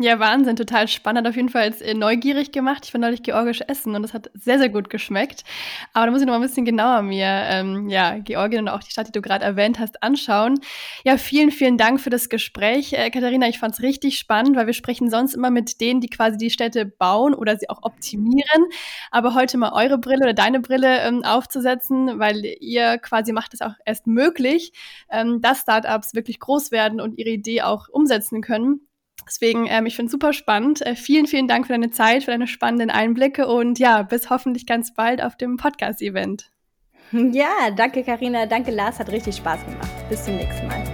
Ja, 0.00 0.18
Wahnsinn, 0.18 0.56
total 0.56 0.88
spannend. 0.88 1.28
Auf 1.28 1.36
jeden 1.36 1.50
Fall 1.50 1.72
äh, 1.80 1.94
neugierig 1.94 2.50
gemacht. 2.50 2.84
Ich 2.84 2.92
war 2.92 3.00
neulich 3.00 3.22
georgisch 3.22 3.60
essen 3.68 3.94
und 3.94 4.02
das 4.02 4.12
hat 4.12 4.28
sehr, 4.34 4.58
sehr 4.58 4.68
gut 4.68 4.90
geschmeckt. 4.90 5.44
Aber 5.92 6.06
da 6.06 6.10
muss 6.10 6.20
ich 6.20 6.26
noch 6.26 6.32
mal 6.32 6.40
ein 6.40 6.48
bisschen 6.48 6.64
genauer 6.64 7.02
mir, 7.02 7.24
ähm, 7.28 7.88
ja, 7.88 8.18
Georgien 8.18 8.62
und 8.62 8.68
auch 8.70 8.82
die 8.82 8.90
Stadt, 8.90 9.06
die 9.06 9.12
du 9.12 9.22
gerade 9.22 9.44
erwähnt 9.44 9.78
hast, 9.78 10.02
anschauen. 10.02 10.58
Ja, 11.04 11.16
vielen, 11.16 11.52
vielen 11.52 11.78
Dank 11.78 12.00
für 12.00 12.10
das 12.10 12.28
Gespräch, 12.28 12.92
äh, 12.92 13.08
Katharina. 13.10 13.46
Ich 13.46 13.60
fand 13.60 13.74
es 13.74 13.82
richtig 13.82 14.18
spannend, 14.18 14.56
weil 14.56 14.66
wir 14.66 14.74
sprechen 14.74 15.10
sonst 15.10 15.32
immer 15.32 15.50
mit 15.50 15.80
denen, 15.80 16.00
die 16.00 16.08
quasi 16.10 16.38
die 16.38 16.50
Städte 16.50 16.86
bauen 16.86 17.32
oder 17.32 17.56
sie 17.56 17.70
auch 17.70 17.84
optimieren. 17.84 18.64
Aber 19.12 19.34
heute 19.34 19.58
mal 19.58 19.72
eure 19.74 19.98
Brille 19.98 20.24
oder 20.24 20.34
deine 20.34 20.58
Brille 20.58 21.02
ähm, 21.02 21.22
aufzusetzen, 21.22 22.18
weil 22.18 22.44
ihr 22.58 22.98
quasi 22.98 23.32
macht 23.32 23.54
es 23.54 23.60
auch 23.60 23.74
erst 23.84 24.08
möglich, 24.08 24.72
ähm, 25.08 25.40
dass 25.40 25.60
Startups 25.60 26.14
wirklich 26.14 26.40
groß 26.40 26.72
werden 26.72 27.00
und 27.00 27.16
ihre 27.16 27.30
Idee 27.30 27.62
auch 27.62 27.88
umsetzen 27.88 28.40
können. 28.42 28.83
Deswegen, 29.26 29.66
ähm, 29.68 29.86
ich 29.86 29.96
finde 29.96 30.06
es 30.06 30.12
super 30.12 30.32
spannend. 30.32 30.82
Äh, 30.82 30.96
vielen, 30.96 31.26
vielen 31.26 31.48
Dank 31.48 31.66
für 31.66 31.72
deine 31.72 31.90
Zeit, 31.90 32.24
für 32.24 32.30
deine 32.30 32.46
spannenden 32.46 32.90
Einblicke 32.90 33.46
und 33.46 33.78
ja, 33.78 34.02
bis 34.02 34.30
hoffentlich 34.30 34.66
ganz 34.66 34.92
bald 34.94 35.22
auf 35.22 35.36
dem 35.36 35.56
Podcast-Event. 35.56 36.50
Ja, 37.12 37.70
danke 37.76 38.02
Karina, 38.02 38.46
danke 38.46 38.72
Lars, 38.72 38.98
hat 38.98 39.12
richtig 39.12 39.36
Spaß 39.36 39.64
gemacht. 39.66 40.08
Bis 40.08 40.24
zum 40.24 40.36
nächsten 40.36 40.66
Mal. 40.66 40.93